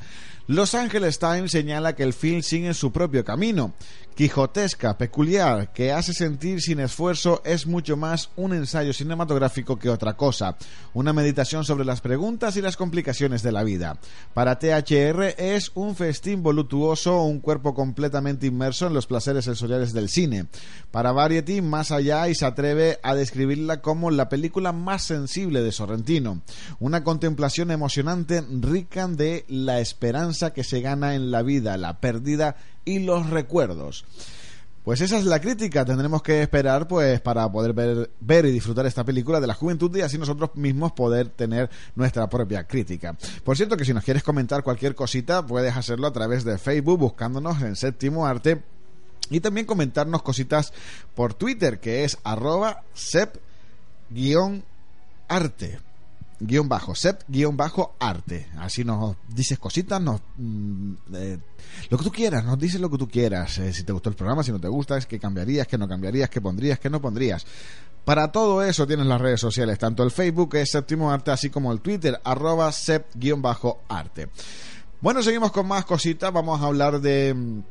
Los 0.47 0.73
Angeles 0.73 1.19
Times 1.19 1.51
señala 1.51 1.95
que 1.95 2.03
el 2.03 2.13
film 2.13 2.41
sigue 2.41 2.73
su 2.73 2.91
propio 2.91 3.23
camino, 3.23 3.73
quijotesca, 4.19 4.97
peculiar, 4.97 5.71
que 5.71 5.93
hace 5.93 6.11
sentir 6.11 6.59
sin 6.59 6.81
esfuerzo, 6.81 7.41
es 7.45 7.65
mucho 7.65 7.95
más 7.95 8.31
un 8.35 8.53
ensayo 8.53 8.91
cinematográfico 8.91 9.79
que 9.79 9.89
otra 9.89 10.17
cosa, 10.17 10.57
una 10.93 11.13
meditación 11.13 11.63
sobre 11.63 11.85
las 11.85 12.01
preguntas 12.01 12.57
y 12.57 12.61
las 12.61 12.75
complicaciones 12.75 13.43
de 13.43 13.53
la 13.53 13.63
vida. 13.63 13.97
Para 14.33 14.59
THR 14.59 15.35
es 15.37 15.71
un 15.73 15.95
festín 15.95 16.43
voluptuoso, 16.43 17.23
un 17.23 17.39
cuerpo 17.39 17.73
completamente 17.73 18.45
inmerso 18.45 18.87
en 18.87 18.93
los 18.93 19.07
placeres 19.07 19.45
sensoriales 19.45 19.93
del 19.93 20.09
cine. 20.09 20.47
Para 20.91 21.13
Variety, 21.13 21.61
más 21.61 21.91
allá 21.91 22.27
y 22.27 22.35
se 22.35 22.45
atreve 22.45 22.99
a 23.03 23.15
describirla 23.15 23.79
como 23.81 24.11
la 24.11 24.27
película 24.27 24.73
más 24.73 25.03
sensible 25.03 25.61
de 25.61 25.71
Sorrentino, 25.71 25.98
una 26.79 27.03
contemplación 27.03 27.71
emocionante 27.71 28.41
rica 28.41 29.07
de 29.07 29.45
la 29.47 29.79
esperanza 29.79 30.53
que 30.53 30.63
se 30.63 30.81
gana 30.81 31.15
en 31.15 31.31
la 31.31 31.41
vida, 31.41 31.77
la 31.77 31.99
pérdida 31.99 32.55
y 32.85 32.99
los 32.99 33.29
recuerdos. 33.29 34.05
Pues 34.83 35.01
esa 35.01 35.17
es 35.17 35.25
la 35.25 35.41
crítica, 35.41 35.85
tendremos 35.85 36.23
que 36.23 36.41
esperar 36.41 36.87
pues 36.87 37.19
para 37.21 37.51
poder 37.51 37.73
ver, 37.73 38.09
ver, 38.21 38.45
y 38.45 38.51
disfrutar 38.51 38.85
esta 38.85 39.03
película 39.03 39.39
de 39.39 39.45
la 39.45 39.53
juventud 39.53 39.95
y 39.95 40.01
así 40.01 40.17
nosotros 40.17 40.51
mismos 40.55 40.93
poder 40.93 41.29
tener 41.29 41.69
nuestra 41.95 42.27
propia 42.29 42.63
crítica. 42.63 43.15
Por 43.43 43.57
cierto 43.57 43.77
que 43.77 43.85
si 43.85 43.93
nos 43.93 44.03
quieres 44.03 44.23
comentar 44.23 44.63
cualquier 44.63 44.95
cosita 44.95 45.45
puedes 45.45 45.75
hacerlo 45.75 46.07
a 46.07 46.13
través 46.13 46.43
de 46.43 46.57
Facebook 46.57 46.97
buscándonos 46.97 47.61
en 47.61 47.75
Séptimo 47.75 48.25
Arte 48.25 48.63
y 49.29 49.41
también 49.41 49.67
comentarnos 49.67 50.23
cositas 50.23 50.73
por 51.13 51.33
Twitter 51.33 51.79
que 51.79 52.03
es 52.03 52.17
arroba 52.23 52.83
sep-arte 52.95 53.39
guion 56.39 56.69
bajo, 56.69 56.95
sep 56.95 57.23
guion 57.27 57.57
bajo 57.57 57.95
arte. 57.99 58.47
Así 58.57 58.83
nos 58.83 59.15
dices 59.27 59.59
cositas, 59.59 60.01
nos, 60.01 60.21
mm, 60.37 60.93
eh, 61.13 61.37
lo 61.89 61.97
que 61.97 62.03
tú 62.03 62.11
quieras, 62.11 62.43
nos 62.45 62.57
dices 62.57 62.79
lo 62.79 62.89
que 62.89 62.97
tú 62.97 63.07
quieras. 63.07 63.57
Eh, 63.59 63.73
si 63.73 63.83
te 63.83 63.91
gustó 63.91 64.09
el 64.09 64.15
programa, 64.15 64.43
si 64.43 64.51
no 64.51 64.59
te 64.59 64.67
gusta, 64.67 64.97
es 64.97 65.05
que 65.05 65.19
cambiarías, 65.19 65.67
que 65.67 65.77
no 65.77 65.87
cambiarías, 65.87 66.29
que 66.29 66.41
pondrías, 66.41 66.79
que 66.79 66.89
no 66.89 67.01
pondrías. 67.01 67.45
Para 68.05 68.31
todo 68.31 68.63
eso 68.63 68.87
tienes 68.87 69.05
las 69.05 69.21
redes 69.21 69.39
sociales, 69.39 69.77
tanto 69.77 70.03
el 70.03 70.11
Facebook 70.11 70.51
que 70.51 70.61
es 70.61 70.71
Séptimo 70.71 71.11
Arte, 71.11 71.31
así 71.31 71.49
como 71.49 71.71
el 71.71 71.81
Twitter, 71.81 72.19
arroba 72.23 72.71
sep 72.71 73.07
guion 73.15 73.41
bajo 73.41 73.81
arte. 73.87 74.29
Bueno, 75.01 75.21
seguimos 75.21 75.51
con 75.51 75.67
más 75.67 75.85
cositas, 75.85 76.33
vamos 76.33 76.61
a 76.61 76.65
hablar 76.65 76.99
de 76.99 77.61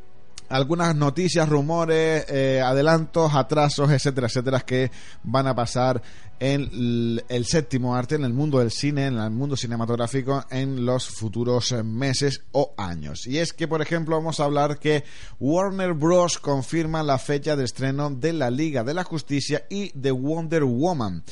algunas 0.48 0.94
noticias, 0.94 1.48
rumores, 1.48 2.24
eh, 2.28 2.60
adelantos, 2.64 3.34
atrasos, 3.34 3.90
etcétera, 3.90 4.26
etcétera, 4.28 4.60
que 4.60 4.90
van 5.22 5.46
a 5.46 5.54
pasar 5.54 6.02
en 6.40 6.62
el, 6.62 7.24
el, 7.28 7.44
séptimo 7.44 7.96
arte, 7.96 8.14
en 8.14 8.24
el 8.24 8.32
mundo 8.32 8.60
del 8.60 8.70
cine, 8.70 9.06
en 9.06 9.18
el 9.18 9.30
mundo 9.30 9.56
cinematográfico, 9.56 10.44
en 10.50 10.86
los 10.86 11.08
futuros 11.08 11.72
meses 11.84 12.42
o 12.52 12.74
años. 12.76 13.26
Y 13.26 13.38
es 13.38 13.52
que, 13.52 13.66
por 13.66 13.82
ejemplo, 13.82 14.16
vamos 14.16 14.40
a 14.40 14.44
hablar 14.44 14.78
que 14.78 15.04
Warner 15.40 15.94
Bros. 15.94 16.38
confirma 16.38 17.02
la 17.02 17.18
fecha 17.18 17.56
de 17.56 17.64
estreno 17.64 18.10
de 18.10 18.32
la 18.32 18.50
Liga 18.50 18.84
de 18.84 18.94
la 18.94 19.04
Justicia 19.04 19.64
y 19.68 19.90
de 19.94 20.12
Wonder 20.12 20.64
Woman. 20.64 21.24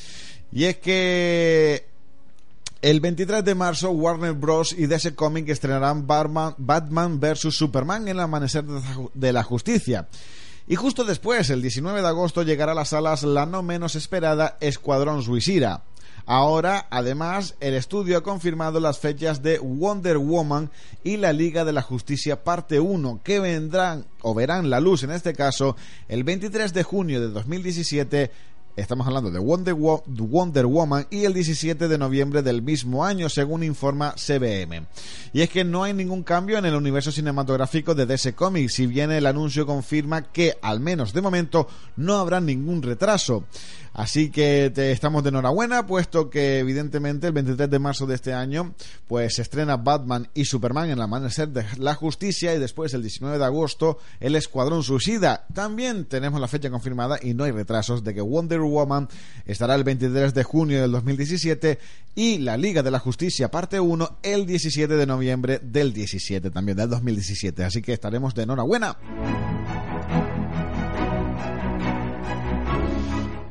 Y 0.52 0.64
es 0.64 0.78
que 0.78 1.95
el 2.82 3.00
23 3.00 3.44
de 3.44 3.54
marzo, 3.54 3.90
Warner 3.90 4.32
Bros. 4.32 4.72
y 4.72 4.86
DC 4.86 5.14
Comics 5.14 5.50
estrenarán 5.50 6.06
Batman, 6.06 6.54
Batman 6.58 7.18
vs. 7.18 7.54
Superman 7.54 8.02
en 8.02 8.08
el 8.08 8.20
amanecer 8.20 8.64
de 8.64 9.32
la 9.32 9.42
justicia. 9.42 10.08
Y 10.68 10.74
justo 10.74 11.04
después, 11.04 11.48
el 11.50 11.62
19 11.62 12.02
de 12.02 12.08
agosto, 12.08 12.42
llegará 12.42 12.72
a 12.72 12.74
las 12.74 12.88
salas 12.88 13.22
la 13.22 13.46
no 13.46 13.62
menos 13.62 13.94
esperada 13.94 14.56
Escuadrón 14.60 15.22
Suicida. 15.22 15.84
Ahora, 16.28 16.88
además, 16.90 17.54
el 17.60 17.74
estudio 17.74 18.18
ha 18.18 18.22
confirmado 18.24 18.80
las 18.80 18.98
fechas 18.98 19.42
de 19.42 19.60
Wonder 19.60 20.18
Woman 20.18 20.70
y 21.04 21.18
la 21.18 21.32
Liga 21.32 21.64
de 21.64 21.72
la 21.72 21.82
Justicia 21.82 22.42
parte 22.42 22.80
1, 22.80 23.20
que 23.22 23.38
vendrán 23.38 24.06
o 24.22 24.34
verán 24.34 24.68
la 24.68 24.80
luz 24.80 25.04
en 25.04 25.12
este 25.12 25.34
caso 25.34 25.76
el 26.08 26.24
23 26.24 26.74
de 26.74 26.82
junio 26.82 27.20
de 27.20 27.28
2017 27.28 28.32
Estamos 28.76 29.06
hablando 29.06 29.30
de 29.30 29.38
Wonder, 29.38 29.72
Wo 29.72 30.04
Wonder, 30.06 30.66
Woman 30.66 31.06
y 31.08 31.24
el 31.24 31.32
17 31.32 31.88
de 31.88 31.96
noviembre 31.96 32.42
del 32.42 32.60
mismo 32.60 33.06
año, 33.06 33.30
según 33.30 33.62
informa 33.62 34.14
CBM. 34.16 34.86
Y 35.32 35.40
es 35.40 35.48
que 35.48 35.64
no 35.64 35.82
hay 35.82 35.94
ningún 35.94 36.22
cambio 36.22 36.58
en 36.58 36.66
el 36.66 36.74
universo 36.74 37.10
cinematográfico 37.10 37.94
de 37.94 38.04
DC 38.04 38.34
Comics, 38.34 38.74
si 38.74 38.86
bien 38.86 39.10
el 39.12 39.24
anuncio 39.24 39.64
confirma 39.64 40.30
que, 40.30 40.58
al 40.60 40.80
menos 40.80 41.14
de 41.14 41.22
momento, 41.22 41.66
no 41.96 42.16
habrá 42.16 42.38
ningún 42.38 42.82
retraso. 42.82 43.44
Así 43.96 44.30
que 44.30 44.70
te 44.74 44.92
estamos 44.92 45.22
de 45.22 45.30
enhorabuena, 45.30 45.86
puesto 45.86 46.28
que 46.28 46.58
evidentemente 46.58 47.28
el 47.28 47.32
23 47.32 47.70
de 47.70 47.78
marzo 47.78 48.04
de 48.04 48.16
este 48.16 48.34
año, 48.34 48.74
pues 49.08 49.36
se 49.36 49.42
estrena 49.42 49.78
Batman 49.78 50.28
y 50.34 50.44
Superman 50.44 50.84
en 50.84 50.90
el 50.98 51.00
amanecer 51.00 51.48
de 51.48 51.64
la 51.78 51.94
justicia 51.94 52.54
y 52.54 52.58
después 52.58 52.92
el 52.92 53.00
19 53.00 53.38
de 53.38 53.44
agosto 53.46 53.96
el 54.20 54.36
Escuadrón 54.36 54.82
Suicida. 54.82 55.46
También 55.54 56.04
tenemos 56.04 56.42
la 56.42 56.46
fecha 56.46 56.68
confirmada 56.68 57.18
y 57.22 57.32
no 57.32 57.44
hay 57.44 57.52
retrasos 57.52 58.04
de 58.04 58.12
que 58.12 58.20
Wonder 58.20 58.65
Woman 58.66 59.08
estará 59.44 59.74
el 59.74 59.84
23 59.84 60.34
de 60.34 60.42
junio 60.44 60.80
del 60.80 60.92
2017 60.92 61.78
y 62.14 62.38
la 62.38 62.56
Liga 62.56 62.82
de 62.82 62.90
la 62.90 62.98
Justicia 62.98 63.50
parte 63.50 63.80
1 63.80 64.18
el 64.22 64.46
17 64.46 64.94
de 64.94 65.06
noviembre 65.06 65.60
del 65.62 65.92
17 65.92 66.50
también 66.50 66.76
del 66.76 66.90
2017. 66.90 67.64
Así 67.64 67.82
que 67.82 67.92
estaremos 67.92 68.34
de 68.34 68.42
enhorabuena. 68.42 68.96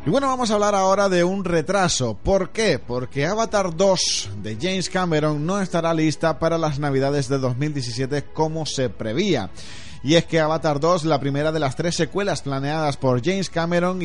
Y 0.05 0.09
bueno, 0.11 0.27
vamos 0.27 0.51
a 0.51 0.53
hablar 0.53 0.75
ahora 0.75 1.09
de 1.09 1.23
un 1.23 1.43
retraso. 1.43 2.15
¿Por 2.15 2.51
qué? 2.51 2.77
Porque 2.77 3.25
Avatar 3.25 3.75
2 3.75 4.29
de 4.43 4.55
James 4.61 4.87
Cameron 4.87 5.43
no 5.47 5.59
estará 5.59 5.95
lista 5.95 6.37
para 6.37 6.59
las 6.59 6.77
navidades 6.77 7.27
de 7.27 7.39
2017 7.39 8.25
como 8.25 8.67
se 8.67 8.89
prevía. 8.89 9.49
Y 10.05 10.13
es 10.13 10.25
que 10.25 10.39
Avatar 10.39 10.79
2, 10.79 11.05
la 11.05 11.19
primera 11.19 11.51
de 11.51 11.59
las 11.59 11.75
tres 11.75 11.95
secuelas 11.95 12.43
planeadas 12.43 12.95
por 12.95 13.25
James 13.25 13.49
Cameron 13.49 13.99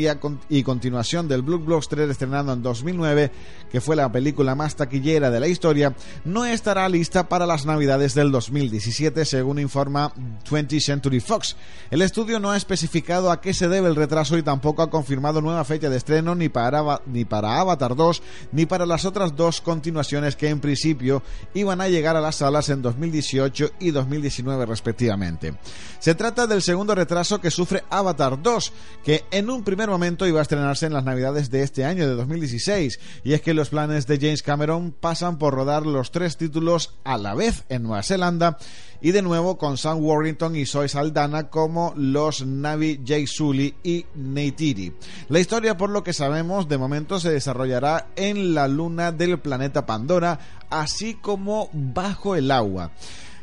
y, 0.48 0.62
continuación 0.62 1.28
del 1.28 1.42
Blue 1.42 1.58
Blockbuster 1.58 2.00
estrenado 2.08 2.54
en 2.54 2.62
2009, 2.62 3.30
que 3.70 3.82
fue 3.82 3.96
la 3.96 4.10
película 4.10 4.54
más 4.54 4.76
taquillera 4.76 5.30
de 5.30 5.40
la 5.40 5.46
historia, 5.46 5.94
no 6.24 6.46
estará 6.46 6.88
lista 6.88 7.28
para 7.28 7.44
las 7.44 7.66
navidades 7.66 8.14
del 8.14 8.32
2017, 8.32 9.26
según 9.26 9.58
informa 9.58 10.14
20th 10.48 10.80
Century 10.80 11.20
Fox. 11.20 11.54
El 11.90 12.00
estudio 12.00 12.40
no 12.40 12.50
ha 12.50 12.56
especificado 12.56 13.30
a 13.30 13.42
qué 13.42 13.52
se 13.52 13.68
debe 13.68 13.88
el 13.88 13.94
retraso 13.94 14.38
y 14.38 14.42
tampoco 14.42 14.80
ha 14.80 14.88
confirmado 14.88 15.42
nueva 15.42 15.66
fecha 15.66 15.90
de 15.90 15.98
estreno 15.98 16.34
ni 16.34 16.48
para, 16.48 17.02
ni 17.04 17.26
para 17.26 17.60
Avatar 17.60 17.94
2 17.94 18.22
ni 18.52 18.64
para 18.64 18.86
las 18.86 19.04
otras 19.04 19.36
dos 19.36 19.60
continuaciones 19.60 20.34
que 20.34 20.48
en 20.48 20.60
principio 20.60 21.22
iban 21.52 21.82
a 21.82 21.88
llegar 21.88 22.16
a 22.16 22.22
las 22.22 22.36
salas 22.36 22.70
en 22.70 22.80
2018 22.80 23.72
y 23.80 23.90
2019 23.90 24.64
respectivamente. 24.64 25.52
Se 25.98 26.14
trata 26.14 26.46
del 26.46 26.62
segundo 26.62 26.94
retraso 26.94 27.40
que 27.40 27.50
sufre 27.50 27.85
Avatar 27.90 28.40
2, 28.42 28.72
que 29.05 29.24
en 29.31 29.50
un 29.50 29.64
primer 29.64 29.88
momento 29.88 30.26
iba 30.26 30.38
a 30.38 30.42
estrenarse 30.42 30.87
en 30.87 30.92
las 30.92 31.05
navidades 31.05 31.50
de 31.50 31.62
este 31.62 31.85
año 31.85 32.09
de 32.09 32.14
2016, 32.14 33.00
y 33.24 33.33
es 33.33 33.42
que 33.42 33.55
los 33.55 33.70
planes 33.70 34.07
de 34.07 34.18
James 34.18 34.42
Cameron 34.42 34.92
pasan 34.92 35.38
por 35.38 35.55
rodar 35.55 35.87
los 35.87 36.11
tres 36.11 36.37
títulos 36.37 36.94
a 37.05 37.18
la 37.18 37.35
vez 37.35 37.64
en 37.68 37.83
Nueva 37.83 38.03
Zelanda 38.03 38.59
y 39.00 39.12
de 39.12 39.22
nuevo 39.22 39.57
con 39.57 39.79
Sam 39.79 40.03
Warrington 40.03 40.57
y 40.57 40.66
Zoe 40.66 40.88
Saldana 40.88 41.48
como 41.48 41.94
los 41.96 42.44
Navi 42.44 43.00
Jay 43.05 43.26
Sully 43.26 43.74
y 43.83 44.07
Neytiri. 44.14 44.92
La 45.29 45.40
historia, 45.40 45.76
por 45.76 45.90
lo 45.90 46.05
que 46.05 46.12
sabemos, 46.12 46.68
de 46.68 46.79
momento 46.79 47.18
se 47.18 47.31
desarrollará 47.31 48.09
en 48.16 48.55
la 48.55 48.68
luna 48.68 49.12
del 49.12 49.38
planeta 49.38 49.87
Pandora, 49.87 50.38
así 50.68 51.14
como 51.14 51.70
bajo 51.72 52.37
el 52.37 52.50
agua. 52.50 52.92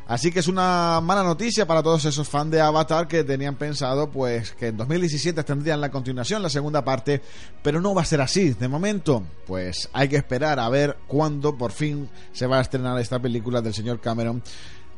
Así 0.08 0.32
que 0.32 0.40
es 0.40 0.48
una 0.48 1.02
mala 1.02 1.22
noticia 1.22 1.66
para 1.66 1.82
todos 1.82 2.06
esos 2.06 2.26
fans 2.26 2.50
de 2.50 2.62
Avatar 2.62 3.06
que 3.06 3.24
tenían 3.24 3.56
pensado 3.56 4.10
pues 4.10 4.52
que 4.52 4.68
en 4.68 4.78
2017 4.78 5.44
tendrían 5.44 5.82
la 5.82 5.90
continuación, 5.90 6.42
la 6.42 6.48
segunda 6.48 6.82
parte, 6.82 7.20
pero 7.62 7.82
no 7.82 7.94
va 7.94 8.00
a 8.00 8.06
ser 8.06 8.22
así. 8.22 8.54
De 8.54 8.68
momento, 8.68 9.22
pues 9.46 9.90
hay 9.92 10.08
que 10.08 10.16
esperar 10.16 10.58
a 10.60 10.68
ver 10.70 10.96
cuándo 11.06 11.58
por 11.58 11.72
fin 11.72 12.08
se 12.32 12.46
va 12.46 12.56
a 12.56 12.62
estrenar 12.62 12.98
esta 12.98 13.18
película 13.20 13.60
del 13.60 13.74
señor 13.74 14.00
Cameron, 14.00 14.42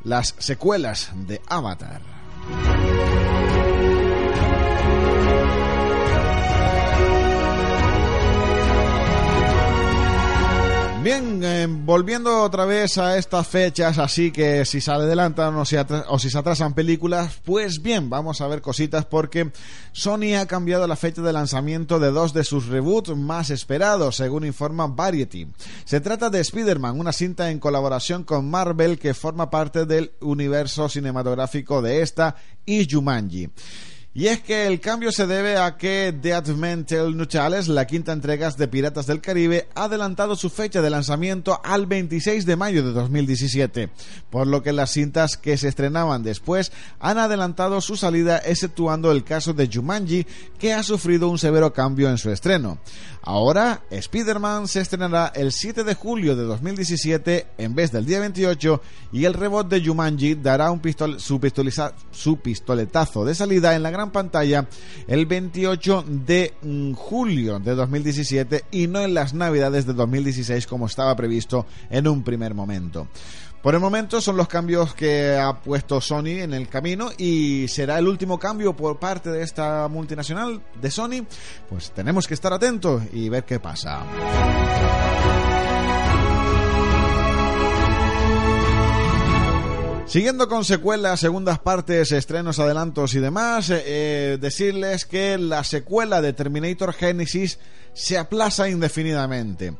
las 0.05 0.37
secuelas 0.39 1.11
de 1.27 1.41
Avatar. 1.49 2.01
Bien, 11.03 11.41
eh, 11.43 11.67
volviendo 11.67 12.43
otra 12.43 12.67
vez 12.67 12.99
a 12.99 13.17
estas 13.17 13.49
fechas, 13.49 13.97
así 13.97 14.31
que 14.31 14.67
si 14.67 14.83
se 14.83 14.91
adelantan 14.91 15.57
o 15.57 15.65
si, 15.65 15.77
o 16.09 16.19
si 16.19 16.29
se 16.29 16.37
atrasan 16.37 16.75
películas, 16.75 17.41
pues 17.43 17.81
bien, 17.81 18.11
vamos 18.11 18.43
a 18.43 18.47
ver 18.47 18.61
cositas 18.61 19.07
porque 19.07 19.51
Sony 19.93 20.37
ha 20.39 20.45
cambiado 20.45 20.87
la 20.87 20.97
fecha 20.97 21.23
de 21.23 21.33
lanzamiento 21.33 21.99
de 22.01 22.11
dos 22.11 22.35
de 22.35 22.45
sus 22.45 22.67
reboots 22.67 23.17
más 23.17 23.49
esperados, 23.49 24.17
según 24.17 24.45
informa 24.45 24.89
Variety. 24.89 25.47
Se 25.87 26.03
trata 26.03 26.29
de 26.29 26.41
Spider-Man, 26.41 27.01
una 27.01 27.15
cinta 27.15 27.51
en 27.51 27.61
colaboración 27.61 28.23
con 28.25 28.51
Marvel 28.51 28.99
que 28.99 29.15
forma 29.15 29.49
parte 29.49 29.87
del 29.87 30.13
universo 30.21 30.91
cinematográfico 30.91 31.81
de 31.81 32.03
esta 32.03 32.37
y 32.67 32.87
Jumanji. 32.87 33.49
Y 34.13 34.27
es 34.27 34.41
que 34.41 34.67
el 34.67 34.81
cambio 34.81 35.13
se 35.13 35.29
debe 35.29 35.57
a 35.57 35.77
que 35.77 36.13
The 36.21 36.35
Adventure 36.35 37.13
Nuchales, 37.13 37.69
la 37.69 37.87
quinta 37.87 38.11
entrega 38.11 38.51
de 38.51 38.67
Piratas 38.67 39.07
del 39.07 39.21
Caribe, 39.21 39.69
ha 39.77 39.85
adelantado 39.85 40.35
su 40.35 40.51
fecha 40.51 40.83
de 40.83 40.91
lanzamiento 40.91 41.61
al 41.63 41.87
26 41.87 42.45
de 42.45 42.57
mayo 42.57 42.85
de 42.85 42.91
2017, 42.91 43.89
por 44.29 44.49
lo 44.49 44.65
que 44.65 44.73
las 44.73 44.91
cintas 44.91 45.37
que 45.37 45.57
se 45.57 45.69
estrenaban 45.69 46.25
después 46.25 46.73
han 46.99 47.19
adelantado 47.19 47.81
su 47.81 47.97
salida, 47.97 48.39
exceptuando 48.39 49.13
el 49.13 49.23
caso 49.23 49.53
de 49.53 49.71
Jumanji, 49.73 50.27
que 50.59 50.73
ha 50.73 50.83
sufrido 50.83 51.29
un 51.29 51.39
severo 51.39 51.73
cambio 51.73 52.11
en 52.11 52.19
su 52.19 52.33
estreno. 52.33 52.79
Ahora, 53.23 53.83
Spider-Man 53.91 54.67
se 54.67 54.81
estrenará 54.81 55.31
el 55.35 55.53
7 55.53 55.85
de 55.85 55.95
julio 55.95 56.35
de 56.35 56.45
2017 56.45 57.49
en 57.59 57.75
vez 57.75 57.93
del 57.93 58.07
día 58.07 58.19
28 58.19 58.81
y 59.13 59.27
el 59.27 59.35
reboot 59.35 59.69
de 59.69 59.85
Jumanji 59.85 60.37
dará 60.37 60.71
un 60.71 60.81
pistol 60.81 61.21
su, 61.21 61.39
su 62.11 62.37
pistoletazo 62.39 63.25
de 63.27 63.35
salida 63.35 63.77
en 63.77 63.83
la 63.83 63.91
gran 63.91 64.00
pantalla 64.09 64.67
el 65.07 65.27
28 65.27 66.05
de 66.09 66.55
julio 66.97 67.59
de 67.59 67.75
2017 67.75 68.65
y 68.71 68.87
no 68.87 69.01
en 69.01 69.15
las 69.15 69.35
navidades 69.35 69.87
de 69.87 69.93
2016 69.93 70.67
como 70.67 70.87
estaba 70.87 71.15
previsto 71.15 71.67
en 71.91 72.09
un 72.09 72.25
primer 72.25 72.55
momento. 72.55 73.09
Por 73.63 73.75
el 73.75 73.81
momento 73.81 74.23
son 74.23 74.39
los 74.39 74.49
cambios 74.49 74.95
que 74.95 75.37
ha 75.37 75.61
puesto 75.61 76.01
Sony 76.01 76.41
en 76.41 76.55
el 76.55 76.67
camino 76.69 77.11
y 77.19 77.69
será 77.69 77.99
el 77.99 78.09
último 78.09 78.39
cambio 78.39 78.75
por 78.75 78.99
parte 78.99 79.31
de 79.31 79.43
esta 79.43 79.87
multinacional 79.89 80.63
de 80.81 80.91
Sony. 80.91 81.27
Pues 81.69 81.91
tenemos 81.91 82.27
que 82.27 82.33
estar 82.33 82.55
atentos 82.55 83.03
y 83.13 83.29
ver 83.29 83.45
qué 83.45 83.61
pasa. 83.61 84.01
Siguiendo 90.11 90.49
con 90.49 90.65
secuelas, 90.65 91.21
segundas 91.21 91.61
partes, 91.61 92.11
estrenos, 92.11 92.59
adelantos 92.59 93.15
y 93.15 93.21
demás, 93.21 93.71
eh, 93.71 93.85
eh, 93.87 94.39
decirles 94.41 95.05
que 95.05 95.39
la 95.39 95.63
secuela 95.63 96.21
de 96.21 96.33
Terminator 96.33 96.93
Genesis 96.93 97.61
se 98.01 98.17
aplaza 98.19 98.69
indefinidamente. 98.69 99.75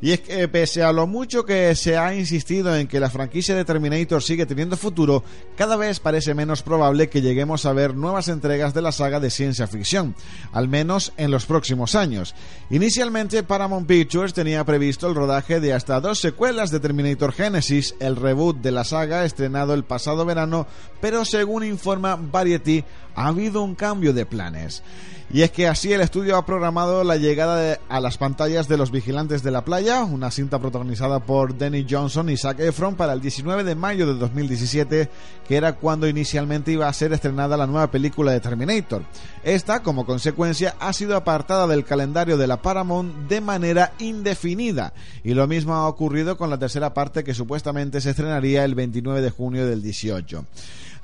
Y 0.00 0.12
es 0.12 0.20
que 0.20 0.46
pese 0.48 0.82
a 0.82 0.92
lo 0.92 1.06
mucho 1.06 1.44
que 1.46 1.74
se 1.74 1.96
ha 1.96 2.14
insistido 2.14 2.76
en 2.76 2.86
que 2.86 3.00
la 3.00 3.08
franquicia 3.08 3.54
de 3.54 3.64
Terminator 3.64 4.22
sigue 4.22 4.44
teniendo 4.44 4.76
futuro, 4.76 5.24
cada 5.56 5.76
vez 5.76 6.00
parece 6.00 6.34
menos 6.34 6.62
probable 6.62 7.08
que 7.08 7.22
lleguemos 7.22 7.64
a 7.64 7.72
ver 7.72 7.94
nuevas 7.94 8.28
entregas 8.28 8.74
de 8.74 8.82
la 8.82 8.92
saga 8.92 9.20
de 9.20 9.30
ciencia 9.30 9.66
ficción, 9.66 10.14
al 10.52 10.68
menos 10.68 11.12
en 11.16 11.30
los 11.30 11.46
próximos 11.46 11.94
años. 11.94 12.34
Inicialmente 12.68 13.42
Paramount 13.42 13.86
Pictures 13.86 14.34
tenía 14.34 14.64
previsto 14.64 15.08
el 15.08 15.14
rodaje 15.14 15.60
de 15.60 15.72
hasta 15.72 16.00
dos 16.00 16.20
secuelas 16.20 16.70
de 16.70 16.80
Terminator 16.80 17.32
Genesis, 17.32 17.94
el 17.98 18.16
reboot 18.16 18.58
de 18.60 18.72
la 18.72 18.84
saga 18.84 19.24
estrenado 19.24 19.72
el 19.72 19.84
pasado 19.84 20.26
verano, 20.26 20.66
pero 21.00 21.24
según 21.24 21.64
informa 21.64 22.16
Variety, 22.16 22.84
ha 23.14 23.28
habido 23.28 23.62
un 23.62 23.74
cambio 23.74 24.12
de 24.12 24.26
planes. 24.26 24.82
Y 25.28 25.42
es 25.42 25.50
que 25.50 25.66
así 25.66 25.92
el 25.92 26.00
estudio 26.00 26.36
ha 26.36 26.46
programado 26.46 27.02
la 27.02 27.16
llegada 27.16 27.80
a 27.88 28.00
las 28.00 28.16
pantallas 28.16 28.68
de 28.68 28.76
Los 28.76 28.92
Vigilantes 28.92 29.42
de 29.42 29.50
la 29.50 29.64
Playa, 29.64 30.04
una 30.04 30.30
cinta 30.30 30.60
protagonizada 30.60 31.18
por 31.18 31.58
Danny 31.58 31.84
Johnson 31.88 32.30
y 32.30 32.36
Zac 32.36 32.60
Efron 32.60 32.94
para 32.94 33.12
el 33.12 33.20
19 33.20 33.64
de 33.64 33.74
mayo 33.74 34.06
de 34.06 34.14
2017, 34.14 35.10
que 35.48 35.56
era 35.56 35.72
cuando 35.74 36.06
inicialmente 36.06 36.70
iba 36.70 36.86
a 36.86 36.92
ser 36.92 37.12
estrenada 37.12 37.56
la 37.56 37.66
nueva 37.66 37.90
película 37.90 38.30
de 38.30 38.38
Terminator. 38.38 39.02
Esta, 39.42 39.82
como 39.82 40.06
consecuencia, 40.06 40.76
ha 40.78 40.92
sido 40.92 41.16
apartada 41.16 41.66
del 41.66 41.84
calendario 41.84 42.36
de 42.36 42.46
la 42.46 42.62
Paramount 42.62 43.28
de 43.28 43.40
manera 43.40 43.94
indefinida, 43.98 44.92
y 45.24 45.34
lo 45.34 45.48
mismo 45.48 45.74
ha 45.74 45.88
ocurrido 45.88 46.36
con 46.36 46.50
la 46.50 46.58
tercera 46.58 46.94
parte 46.94 47.24
que 47.24 47.34
supuestamente 47.34 48.00
se 48.00 48.10
estrenaría 48.10 48.64
el 48.64 48.76
29 48.76 49.20
de 49.20 49.30
junio 49.30 49.66
del 49.66 49.82
18. 49.82 50.44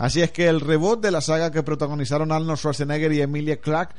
Así 0.02 0.20
es 0.20 0.32
que 0.32 0.48
el 0.48 0.60
reboot 0.60 1.00
de 1.00 1.12
la 1.12 1.20
saga 1.20 1.52
que 1.52 1.62
protagonizaron 1.62 2.32
Arnold 2.32 2.58
Schwarzenegger 2.58 3.12
y 3.12 3.20
Emilia 3.20 3.60
Clarke 3.60 3.94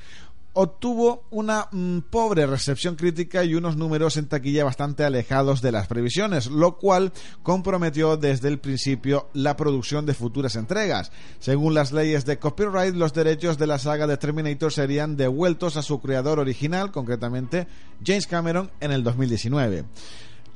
obtuvo 0.51 1.23
una 1.31 1.69
mm, 1.71 1.99
pobre 2.09 2.45
recepción 2.45 2.97
crítica 2.97 3.45
y 3.45 3.55
unos 3.55 3.77
números 3.77 4.17
en 4.17 4.27
taquilla 4.27 4.65
bastante 4.65 5.05
alejados 5.05 5.61
de 5.61 5.71
las 5.71 5.87
previsiones, 5.87 6.47
lo 6.47 6.77
cual 6.77 7.13
comprometió 7.41 8.17
desde 8.17 8.49
el 8.49 8.59
principio 8.59 9.29
la 9.31 9.55
producción 9.55 10.05
de 10.05 10.13
futuras 10.13 10.57
entregas. 10.57 11.13
Según 11.39 11.73
las 11.73 11.93
leyes 11.93 12.25
de 12.25 12.37
copyright, 12.37 12.95
los 12.95 13.13
derechos 13.13 13.57
de 13.57 13.67
la 13.67 13.79
saga 13.79 14.05
de 14.05 14.17
Terminator 14.17 14.73
serían 14.73 15.15
devueltos 15.15 15.77
a 15.77 15.81
su 15.83 16.01
creador 16.01 16.37
original, 16.37 16.91
concretamente 16.91 17.65
James 18.05 18.27
Cameron, 18.27 18.71
en 18.81 18.91
el 18.91 19.05
2019. 19.05 19.85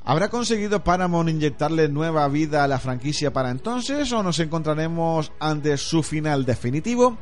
¿Habrá 0.10 0.30
conseguido 0.30 0.86
Paramount 0.86 1.30
inyectarle 1.30 1.90
nueva 1.90 2.26
vida 2.30 2.64
a 2.64 2.68
la 2.70 2.80
franquicia 2.80 3.34
para 3.34 3.52
entonces 3.52 4.10
o 4.14 4.24
nos 4.24 4.40
encontraremos 4.40 5.34
ante 5.38 5.76
su 5.76 6.02
final 6.02 6.46
definitivo? 6.46 7.18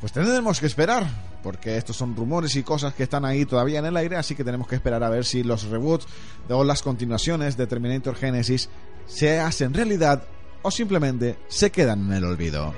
Pues 0.00 0.10
tendremos 0.10 0.58
que 0.58 0.64
esperar, 0.64 1.06
porque 1.42 1.76
estos 1.76 1.96
son 1.96 2.16
rumores 2.16 2.56
y 2.56 2.62
cosas 2.62 2.94
que 2.94 3.02
están 3.02 3.26
ahí 3.26 3.44
todavía 3.44 3.80
en 3.80 3.84
el 3.84 3.96
aire, 3.98 4.16
así 4.16 4.34
que 4.34 4.42
tenemos 4.42 4.66
que 4.66 4.74
esperar 4.74 5.04
a 5.04 5.10
ver 5.10 5.26
si 5.26 5.42
los 5.42 5.64
reboots 5.64 6.06
o 6.48 6.64
las 6.64 6.80
continuaciones 6.80 7.58
de 7.58 7.66
Terminator 7.66 8.16
Genesis 8.16 8.70
se 9.04 9.38
hacen 9.38 9.74
realidad 9.74 10.22
o 10.62 10.70
simplemente 10.70 11.36
se 11.48 11.70
quedan 11.70 12.06
en 12.06 12.12
el 12.14 12.24
olvido. 12.24 12.72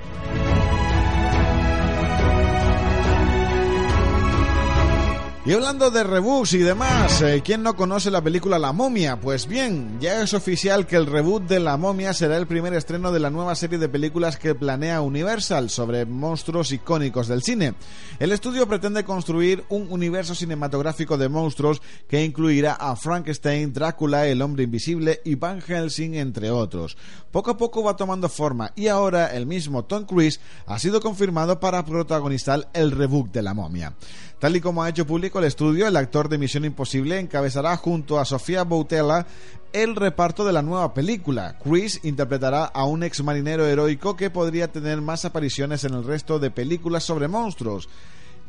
Y 5.47 5.53
hablando 5.53 5.89
de 5.91 6.03
reboots 6.03 6.55
y 6.55 6.57
demás, 6.57 7.21
eh, 7.21 7.41
¿quién 7.41 7.63
no 7.63 7.73
conoce 7.77 8.11
la 8.11 8.21
película 8.21 8.59
La 8.59 8.73
momia? 8.73 9.17
Pues 9.17 9.47
bien, 9.47 9.97
ya 10.01 10.21
es 10.21 10.33
oficial 10.33 10.85
que 10.85 10.97
el 10.97 11.05
reboot 11.05 11.43
de 11.43 11.61
La 11.61 11.77
momia 11.77 12.13
será 12.13 12.35
el 12.35 12.47
primer 12.47 12.73
estreno 12.73 13.13
de 13.13 13.21
la 13.21 13.29
nueva 13.29 13.55
serie 13.55 13.77
de 13.77 13.87
películas 13.87 14.35
que 14.35 14.55
planea 14.55 14.99
Universal 14.99 15.69
sobre 15.69 16.05
monstruos 16.05 16.73
icónicos 16.73 17.29
del 17.29 17.43
cine. 17.43 17.75
El 18.19 18.33
estudio 18.33 18.67
pretende 18.67 19.05
construir 19.05 19.63
un 19.69 19.89
universo 19.89 20.35
cinematográfico 20.35 21.17
de 21.17 21.29
monstruos 21.29 21.81
que 22.09 22.25
incluirá 22.25 22.73
a 22.73 22.97
Frankenstein, 22.97 23.71
Drácula, 23.71 24.27
El 24.27 24.41
hombre 24.41 24.65
invisible 24.65 25.21
y 25.23 25.35
Van 25.35 25.61
Helsing, 25.61 26.15
entre 26.15 26.51
otros. 26.51 26.97
Poco 27.31 27.51
a 27.51 27.57
poco 27.57 27.83
va 27.83 27.95
tomando 27.95 28.27
forma 28.27 28.73
y 28.75 28.87
ahora 28.87 29.27
el 29.27 29.45
mismo 29.45 29.85
Tom 29.85 30.03
Cruise 30.03 30.41
ha 30.65 30.77
sido 30.77 30.99
confirmado 30.99 31.61
para 31.61 31.85
protagonizar 31.85 32.67
el 32.73 32.91
reboot 32.91 33.31
de 33.31 33.43
La 33.43 33.53
momia. 33.53 33.95
Tal 34.39 34.55
y 34.55 34.61
como 34.61 34.83
ha 34.83 34.89
hecho 34.89 35.07
público 35.07 35.36
el 35.39 35.45
estudio, 35.45 35.87
el 35.87 35.97
actor 35.97 36.29
de 36.29 36.37
Misión 36.37 36.65
Imposible 36.65 37.19
encabezará 37.19 37.75
junto 37.77 38.19
a 38.19 38.25
Sofía 38.25 38.63
Boutella 38.63 39.25
el 39.73 39.95
reparto 39.95 40.45
de 40.45 40.53
la 40.53 40.61
nueva 40.61 40.93
película. 40.93 41.57
Chris 41.63 41.99
interpretará 42.03 42.65
a 42.65 42.85
un 42.85 43.03
ex 43.03 43.23
marinero 43.23 43.65
heroico 43.65 44.15
que 44.15 44.29
podría 44.29 44.71
tener 44.71 45.01
más 45.01 45.25
apariciones 45.25 45.83
en 45.83 45.93
el 45.93 46.03
resto 46.03 46.39
de 46.39 46.51
películas 46.51 47.03
sobre 47.03 47.27
monstruos 47.27 47.89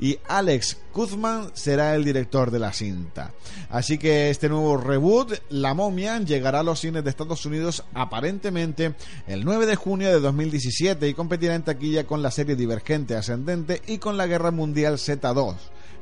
y 0.00 0.18
Alex 0.28 0.78
Kuzman 0.92 1.50
será 1.54 1.94
el 1.94 2.04
director 2.04 2.50
de 2.50 2.58
la 2.58 2.72
cinta. 2.72 3.32
Así 3.70 3.98
que 3.98 4.30
este 4.30 4.48
nuevo 4.48 4.76
reboot, 4.76 5.40
La 5.50 5.74
momia, 5.74 6.18
llegará 6.20 6.60
a 6.60 6.62
los 6.62 6.80
cines 6.80 7.04
de 7.04 7.10
Estados 7.10 7.44
Unidos 7.46 7.84
aparentemente 7.94 8.94
el 9.26 9.44
9 9.44 9.66
de 9.66 9.76
junio 9.76 10.08
de 10.08 10.20
2017 10.20 11.08
y 11.08 11.14
competirá 11.14 11.54
en 11.54 11.64
taquilla 11.64 12.06
con 12.06 12.22
la 12.22 12.30
serie 12.30 12.56
Divergente 12.56 13.16
Ascendente 13.16 13.82
y 13.86 13.98
con 13.98 14.16
la 14.16 14.26
Guerra 14.26 14.50
Mundial 14.50 14.94
Z2. 14.94 15.56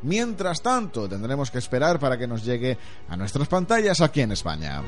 Mientras 0.06 0.62
tanto, 0.62 1.08
tendremos 1.08 1.50
que 1.50 1.58
esperar 1.58 1.98
para 1.98 2.16
que 2.16 2.28
nos 2.28 2.44
llegue 2.44 2.78
a 3.08 3.16
nuestras 3.16 3.48
pantallas 3.48 4.00
aquí 4.00 4.20
en 4.20 4.30
España. 4.30 4.80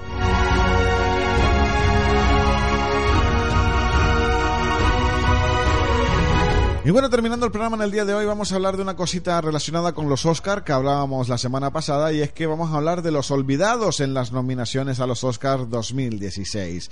Y 6.84 6.90
bueno, 6.92 7.10
terminando 7.10 7.46
el 7.46 7.50
programa 7.50 7.76
en 7.76 7.82
el 7.82 7.90
día 7.90 8.04
de 8.04 8.14
hoy, 8.14 8.26
vamos 8.26 8.52
a 8.52 8.54
hablar 8.54 8.76
de 8.76 8.82
una 8.82 8.94
cosita 8.94 9.40
relacionada 9.40 9.92
con 9.92 10.08
los 10.08 10.24
Oscars 10.24 10.62
que 10.62 10.70
hablábamos 10.70 11.28
la 11.28 11.36
semana 11.36 11.72
pasada 11.72 12.12
y 12.12 12.20
es 12.20 12.32
que 12.32 12.46
vamos 12.46 12.70
a 12.70 12.76
hablar 12.76 13.02
de 13.02 13.10
los 13.10 13.32
olvidados 13.32 13.98
en 13.98 14.14
las 14.14 14.30
nominaciones 14.30 15.00
a 15.00 15.08
los 15.08 15.24
Oscars 15.24 15.68
2016. 15.68 16.90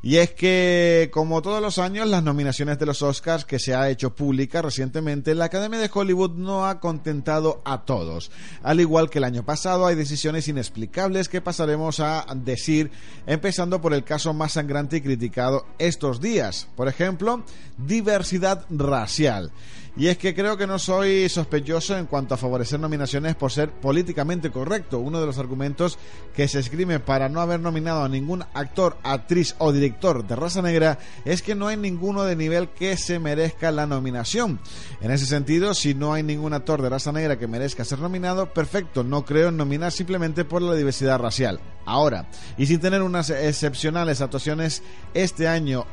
Y 0.00 0.18
es 0.18 0.30
que, 0.30 1.10
como 1.12 1.42
todos 1.42 1.60
los 1.60 1.78
años, 1.78 2.06
las 2.06 2.22
nominaciones 2.22 2.78
de 2.78 2.86
los 2.86 3.02
Oscars 3.02 3.44
que 3.44 3.58
se 3.58 3.74
ha 3.74 3.90
hecho 3.90 4.14
pública 4.14 4.62
recientemente, 4.62 5.34
la 5.34 5.46
Academia 5.46 5.80
de 5.80 5.90
Hollywood 5.92 6.36
no 6.36 6.68
ha 6.68 6.78
contentado 6.78 7.60
a 7.64 7.84
todos. 7.84 8.30
Al 8.62 8.80
igual 8.80 9.10
que 9.10 9.18
el 9.18 9.24
año 9.24 9.44
pasado, 9.44 9.86
hay 9.86 9.96
decisiones 9.96 10.46
inexplicables 10.46 11.28
que 11.28 11.40
pasaremos 11.40 11.98
a 11.98 12.24
decir, 12.36 12.92
empezando 13.26 13.80
por 13.80 13.92
el 13.92 14.04
caso 14.04 14.32
más 14.32 14.52
sangrante 14.52 14.98
y 14.98 15.00
criticado 15.00 15.66
estos 15.78 16.20
días. 16.20 16.68
Por 16.76 16.86
ejemplo, 16.86 17.42
diversidad 17.76 18.66
racial. 18.70 19.50
Y 19.98 20.06
es 20.06 20.16
que 20.16 20.32
creo 20.32 20.56
que 20.56 20.68
no 20.68 20.78
soy 20.78 21.28
sospechoso 21.28 21.98
en 21.98 22.06
cuanto 22.06 22.32
a 22.32 22.36
favorecer 22.36 22.78
nominaciones 22.78 23.34
por 23.34 23.50
ser 23.50 23.72
políticamente 23.72 24.52
correcto. 24.52 25.00
Uno 25.00 25.18
de 25.20 25.26
los 25.26 25.38
argumentos 25.38 25.98
que 26.36 26.46
se 26.46 26.60
escribe 26.60 27.00
para 27.00 27.28
no 27.28 27.40
haber 27.40 27.58
nominado 27.58 28.04
a 28.04 28.08
ningún 28.08 28.44
actor, 28.54 28.96
actriz 29.02 29.56
o 29.58 29.72
director 29.72 30.24
de 30.24 30.36
raza 30.36 30.62
negra 30.62 31.00
es 31.24 31.42
que 31.42 31.56
no 31.56 31.66
hay 31.66 31.76
ninguno 31.76 32.22
de 32.22 32.36
nivel 32.36 32.68
que 32.68 32.96
se 32.96 33.18
merezca 33.18 33.72
la 33.72 33.88
nominación. 33.88 34.60
En 35.00 35.10
ese 35.10 35.26
sentido, 35.26 35.74
si 35.74 35.94
no 35.94 36.12
hay 36.12 36.22
ningún 36.22 36.52
actor 36.52 36.80
de 36.80 36.90
raza 36.90 37.10
negra 37.10 37.36
que 37.36 37.48
merezca 37.48 37.84
ser 37.84 37.98
nominado, 37.98 38.54
perfecto, 38.54 39.02
no 39.02 39.24
creo 39.24 39.48
en 39.48 39.56
nominar 39.56 39.90
simplemente 39.90 40.44
por 40.44 40.62
la 40.62 40.76
diversidad 40.76 41.18
racial. 41.18 41.58
Ahora, 41.84 42.28
y 42.56 42.66
sin 42.66 42.78
tener 42.78 43.02
unas 43.02 43.30
excepcionales 43.30 44.20
actuaciones 44.20 44.80
este 45.12 45.48
año 45.48 45.86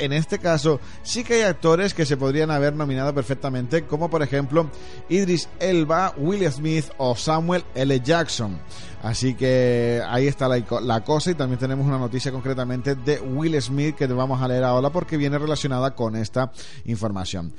en 0.00 0.12
este 0.12 0.38
caso 0.38 0.80
sí 1.02 1.22
que 1.24 1.34
hay 1.34 1.42
actores 1.42 1.94
que 1.94 2.06
se 2.06 2.16
podrían 2.16 2.50
haber 2.50 2.74
nominado 2.74 3.14
perfectamente, 3.14 3.84
como 3.84 4.10
por 4.10 4.22
ejemplo 4.22 4.70
Idris 5.08 5.48
Elba, 5.60 6.14
Will 6.16 6.50
Smith 6.50 6.86
o 6.98 7.14
Samuel 7.14 7.64
L. 7.74 8.00
Jackson. 8.00 8.58
Así 9.02 9.34
que 9.34 10.02
ahí 10.06 10.26
está 10.26 10.46
la, 10.48 11.00
cosa 11.04 11.30
y 11.30 11.34
también 11.34 11.58
tenemos 11.58 11.86
una 11.86 11.98
noticia 11.98 12.30
concretamente 12.32 12.94
de 12.94 13.18
Will 13.18 13.60
Smith 13.62 13.94
que 13.94 14.06
vamos 14.06 14.42
a 14.42 14.48
leer 14.48 14.64
ahora 14.64 14.90
porque 14.90 15.16
viene 15.16 15.38
relacionada 15.38 15.94
con 15.94 16.16
esta 16.16 16.52
información. 16.84 17.52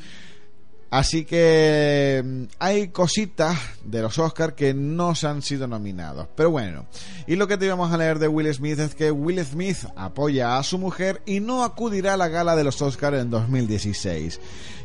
Así 0.92 1.24
que 1.24 2.22
mm, 2.24 2.44
hay 2.60 2.90
cositas 2.90 3.58
de 3.86 4.02
los 4.02 4.20
Oscars 4.20 4.54
que 4.54 4.74
no 4.74 5.16
se 5.16 5.26
han 5.26 5.42
sido 5.42 5.66
nominados. 5.66 6.28
Pero 6.36 6.52
bueno, 6.52 6.86
y 7.28 7.38
lo 7.38 7.48
que 7.48 7.58
te 7.58 7.66
íbamos 7.66 7.94
a 7.94 7.98
leer 7.98 8.20
de 8.20 8.28
Will 8.28 8.54
Smith 8.54 8.78
es 8.78 8.94
que 8.94 9.10
Will 9.10 9.44
Smith 9.46 9.86
apoya 9.96 10.58
a 10.58 10.64
su 10.64 10.78
mujer 10.78 11.22
y 11.26 11.40
no 11.40 11.64
acudirá 11.64 12.16
a 12.16 12.18
la 12.18 12.28
gala 12.28 12.58
de 12.58 12.66
los 12.66 12.82
Oscars 12.82 13.22
en 13.22 13.30
2016. 13.30 14.42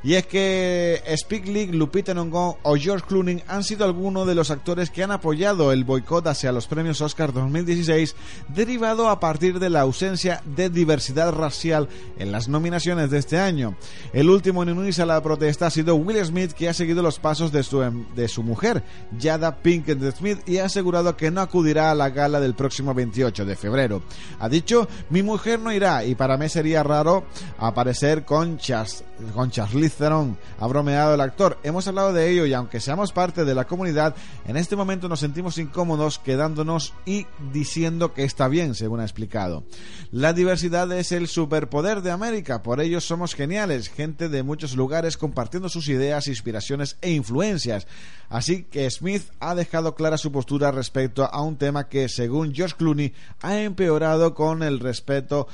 Y 0.06 0.14
es 0.14 0.24
que 0.28 1.02
Speak 1.16 1.48
League, 1.48 1.72
Lupita 1.72 2.14
Nyong'o 2.14 2.58
o 2.62 2.76
George 2.76 3.04
Clooney 3.08 3.42
han 3.48 3.64
sido 3.64 3.84
algunos 3.84 4.24
de 4.28 4.36
los 4.36 4.52
actores 4.52 4.88
que 4.88 5.02
han 5.02 5.10
apoyado 5.10 5.72
el 5.72 5.82
boicot 5.82 6.24
hacia 6.28 6.52
los 6.52 6.68
premios 6.68 7.00
Oscar 7.00 7.32
2016 7.32 8.14
derivado 8.46 9.08
a 9.08 9.18
partir 9.18 9.58
de 9.58 9.68
la 9.68 9.80
ausencia 9.80 10.42
de 10.44 10.70
diversidad 10.70 11.32
racial 11.32 11.88
en 12.20 12.30
las 12.30 12.46
nominaciones 12.46 13.10
de 13.10 13.18
este 13.18 13.40
año. 13.40 13.74
El 14.12 14.30
último 14.30 14.62
en 14.62 14.78
unirse 14.78 15.02
a 15.02 15.06
la 15.06 15.20
protesta 15.20 15.66
ha 15.66 15.70
sido 15.70 15.95
Will 15.96 16.24
Smith 16.24 16.52
que 16.52 16.68
ha 16.68 16.74
seguido 16.74 17.02
los 17.02 17.18
pasos 17.18 17.52
de 17.52 17.62
su, 17.62 17.80
de 18.14 18.28
su 18.28 18.42
mujer, 18.42 18.82
Jada 19.20 19.56
Pinkett 19.56 20.16
Smith, 20.16 20.38
y 20.46 20.58
ha 20.58 20.66
asegurado 20.66 21.16
que 21.16 21.30
no 21.30 21.40
acudirá 21.40 21.90
a 21.90 21.94
la 21.94 22.10
gala 22.10 22.40
del 22.40 22.54
próximo 22.54 22.94
28 22.94 23.44
de 23.44 23.56
febrero. 23.56 24.02
Ha 24.38 24.48
dicho, 24.48 24.88
mi 25.10 25.22
mujer 25.22 25.60
no 25.60 25.72
irá 25.72 26.04
y 26.04 26.14
para 26.14 26.36
mí 26.36 26.48
sería 26.48 26.82
raro 26.82 27.24
aparecer 27.58 28.24
con, 28.24 28.58
Chas, 28.58 29.04
con 29.34 29.50
Theron. 29.50 30.38
Ha 30.58 30.66
bromeado 30.66 31.14
el 31.14 31.20
actor. 31.20 31.58
Hemos 31.62 31.86
hablado 31.88 32.12
de 32.12 32.30
ello 32.30 32.46
y 32.46 32.54
aunque 32.54 32.80
seamos 32.80 33.12
parte 33.12 33.44
de 33.44 33.54
la 33.54 33.66
comunidad, 33.66 34.14
en 34.46 34.56
este 34.56 34.76
momento 34.76 35.08
nos 35.08 35.20
sentimos 35.20 35.58
incómodos 35.58 36.18
quedándonos 36.18 36.94
y 37.04 37.26
diciendo 37.52 38.12
que 38.12 38.24
está 38.24 38.48
bien, 38.48 38.74
según 38.74 39.00
ha 39.00 39.04
explicado. 39.04 39.64
La 40.10 40.32
diversidad 40.32 40.90
es 40.92 41.12
el 41.12 41.28
superpoder 41.28 42.02
de 42.02 42.10
América, 42.10 42.62
por 42.62 42.80
ello 42.80 43.00
somos 43.00 43.34
geniales, 43.34 43.88
gente 43.88 44.28
de 44.28 44.42
muchos 44.42 44.76
lugares 44.76 45.16
compartiendo 45.16 45.68
sus 45.68 45.85
ideas, 45.88 46.28
inspiraciones 46.28 46.96
e 47.00 47.12
influencias. 47.12 47.86
Así 48.28 48.64
que 48.64 48.90
Smith 48.90 49.22
ha 49.40 49.54
dejado 49.54 49.94
clara 49.94 50.18
su 50.18 50.32
postura 50.32 50.72
respecto 50.72 51.24
a 51.24 51.42
un 51.42 51.56
tema 51.56 51.88
que, 51.88 52.08
según 52.08 52.54
George 52.54 52.76
Clooney, 52.76 53.14
ha 53.40 53.60
empeorado 53.60 54.34
con 54.34 54.62
el 54.62 54.80
respeto 54.80 55.46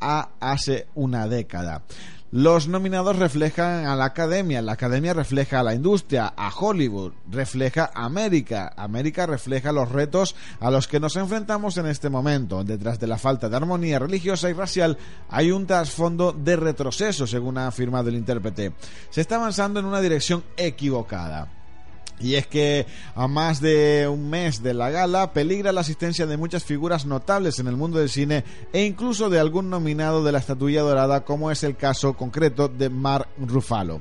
a 0.00 0.30
hace 0.40 0.86
una 0.94 1.28
década. 1.28 1.82
Los 2.32 2.66
nominados 2.66 3.16
reflejan 3.16 3.86
a 3.86 3.94
la 3.94 4.06
academia, 4.06 4.60
la 4.60 4.72
academia 4.72 5.14
refleja 5.14 5.60
a 5.60 5.62
la 5.62 5.74
industria, 5.74 6.34
a 6.36 6.50
Hollywood, 6.50 7.12
refleja 7.30 7.88
a 7.94 8.04
América, 8.04 8.72
América 8.76 9.26
refleja 9.26 9.70
los 9.70 9.92
retos 9.92 10.34
a 10.58 10.72
los 10.72 10.88
que 10.88 10.98
nos 10.98 11.14
enfrentamos 11.14 11.76
en 11.78 11.86
este 11.86 12.10
momento. 12.10 12.64
Detrás 12.64 12.98
de 12.98 13.06
la 13.06 13.16
falta 13.16 13.48
de 13.48 13.56
armonía 13.56 14.00
religiosa 14.00 14.50
y 14.50 14.54
racial 14.54 14.98
hay 15.28 15.52
un 15.52 15.66
trasfondo 15.66 16.32
de 16.32 16.56
retroceso, 16.56 17.28
según 17.28 17.58
ha 17.58 17.68
afirmado 17.68 18.08
el 18.08 18.16
intérprete. 18.16 18.72
Se 19.08 19.20
está 19.20 19.36
avanzando 19.36 19.78
en 19.78 19.86
una 19.86 20.00
dirección 20.00 20.42
equivocada. 20.56 21.55
Y 22.18 22.34
es 22.34 22.46
que 22.46 22.86
a 23.14 23.28
más 23.28 23.60
de 23.60 24.08
un 24.08 24.30
mes 24.30 24.62
de 24.62 24.74
la 24.74 24.90
gala 24.90 25.32
peligra 25.32 25.72
la 25.72 25.82
asistencia 25.82 26.26
de 26.26 26.36
muchas 26.36 26.64
figuras 26.64 27.04
notables 27.04 27.58
en 27.58 27.66
el 27.66 27.76
mundo 27.76 27.98
del 27.98 28.08
cine 28.08 28.44
e 28.72 28.84
incluso 28.84 29.28
de 29.28 29.38
algún 29.38 29.68
nominado 29.68 30.24
de 30.24 30.32
la 30.32 30.38
estatuilla 30.38 30.80
dorada 30.80 31.24
como 31.24 31.50
es 31.50 31.62
el 31.62 31.76
caso 31.76 32.14
concreto 32.14 32.68
de 32.68 32.88
Mark 32.88 33.28
Ruffalo. 33.38 34.00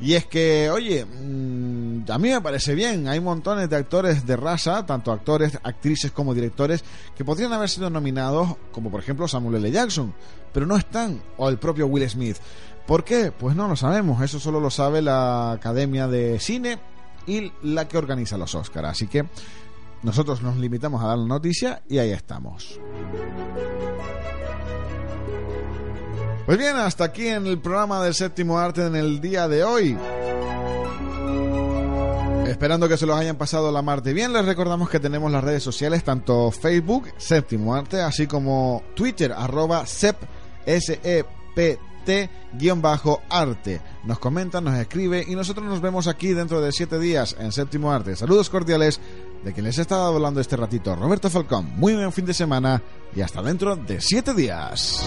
Y 0.00 0.14
es 0.14 0.26
que, 0.26 0.70
oye, 0.70 1.04
mm, 1.04 2.10
a 2.10 2.18
mí 2.18 2.30
me 2.30 2.40
parece 2.40 2.74
bien, 2.74 3.06
hay 3.06 3.20
montones 3.20 3.70
de 3.70 3.76
actores 3.76 4.26
de 4.26 4.36
raza, 4.36 4.84
tanto 4.84 5.12
actores, 5.12 5.58
actrices 5.62 6.10
como 6.10 6.34
directores, 6.34 6.84
que 7.16 7.24
podrían 7.24 7.52
haber 7.52 7.68
sido 7.68 7.90
nominados, 7.90 8.56
como 8.72 8.90
por 8.90 9.00
ejemplo 9.00 9.28
Samuel 9.28 9.56
L. 9.56 9.70
Jackson, 9.70 10.12
pero 10.52 10.66
no 10.66 10.76
están, 10.76 11.22
o 11.36 11.48
el 11.48 11.58
propio 11.58 11.86
Will 11.86 12.08
Smith. 12.10 12.38
¿Por 12.86 13.04
qué? 13.04 13.32
Pues 13.32 13.54
no 13.54 13.68
lo 13.68 13.76
sabemos, 13.76 14.20
eso 14.20 14.40
solo 14.40 14.58
lo 14.58 14.70
sabe 14.70 15.00
la 15.00 15.52
Academia 15.52 16.08
de 16.08 16.40
Cine 16.40 16.78
y 17.26 17.52
la 17.62 17.88
que 17.88 17.98
organiza 17.98 18.36
los 18.36 18.54
Oscars. 18.54 18.88
Así 18.88 19.06
que 19.06 19.24
nosotros 20.02 20.42
nos 20.42 20.56
limitamos 20.56 21.02
a 21.02 21.08
dar 21.08 21.18
la 21.18 21.26
noticia 21.26 21.82
y 21.88 21.98
ahí 21.98 22.10
estamos. 22.10 22.78
Pues 26.46 26.58
bien, 26.58 26.76
hasta 26.76 27.04
aquí 27.04 27.26
en 27.26 27.46
el 27.46 27.58
programa 27.58 28.02
del 28.02 28.12
séptimo 28.12 28.58
arte 28.58 28.86
en 28.86 28.96
el 28.96 29.20
día 29.20 29.48
de 29.48 29.64
hoy. 29.64 29.96
Esperando 32.46 32.86
que 32.86 32.98
se 32.98 33.06
los 33.06 33.16
hayan 33.16 33.36
pasado 33.36 33.72
la 33.72 33.80
Marte 33.80 34.12
bien, 34.12 34.32
les 34.32 34.44
recordamos 34.44 34.90
que 34.90 35.00
tenemos 35.00 35.32
las 35.32 35.42
redes 35.42 35.62
sociales, 35.62 36.04
tanto 36.04 36.50
Facebook, 36.50 37.08
séptimo 37.16 37.74
arte, 37.74 38.02
así 38.02 38.26
como 38.26 38.82
Twitter, 38.94 39.32
arroba 39.32 39.86
sep, 39.86 40.16
-E 40.66 41.24
7t-arte. 42.04 43.80
Nos 44.04 44.18
comenta, 44.18 44.60
nos 44.60 44.74
escribe 44.78 45.24
y 45.26 45.34
nosotros 45.34 45.66
nos 45.66 45.80
vemos 45.80 46.06
aquí 46.06 46.32
dentro 46.32 46.60
de 46.60 46.72
siete 46.72 46.98
días 46.98 47.36
en 47.38 47.52
Séptimo 47.52 47.92
Arte. 47.92 48.16
Saludos 48.16 48.50
cordiales 48.50 49.00
de 49.44 49.52
quien 49.52 49.64
les 49.64 49.78
he 49.78 49.82
estado 49.82 50.14
hablando 50.14 50.40
este 50.40 50.56
ratito, 50.56 50.94
Roberto 50.96 51.30
Falcón. 51.30 51.72
Muy 51.76 51.94
buen 51.94 52.12
fin 52.12 52.24
de 52.24 52.34
semana 52.34 52.82
y 53.14 53.20
hasta 53.20 53.42
dentro 53.42 53.76
de 53.76 54.00
siete 54.00 54.34
días. 54.34 55.06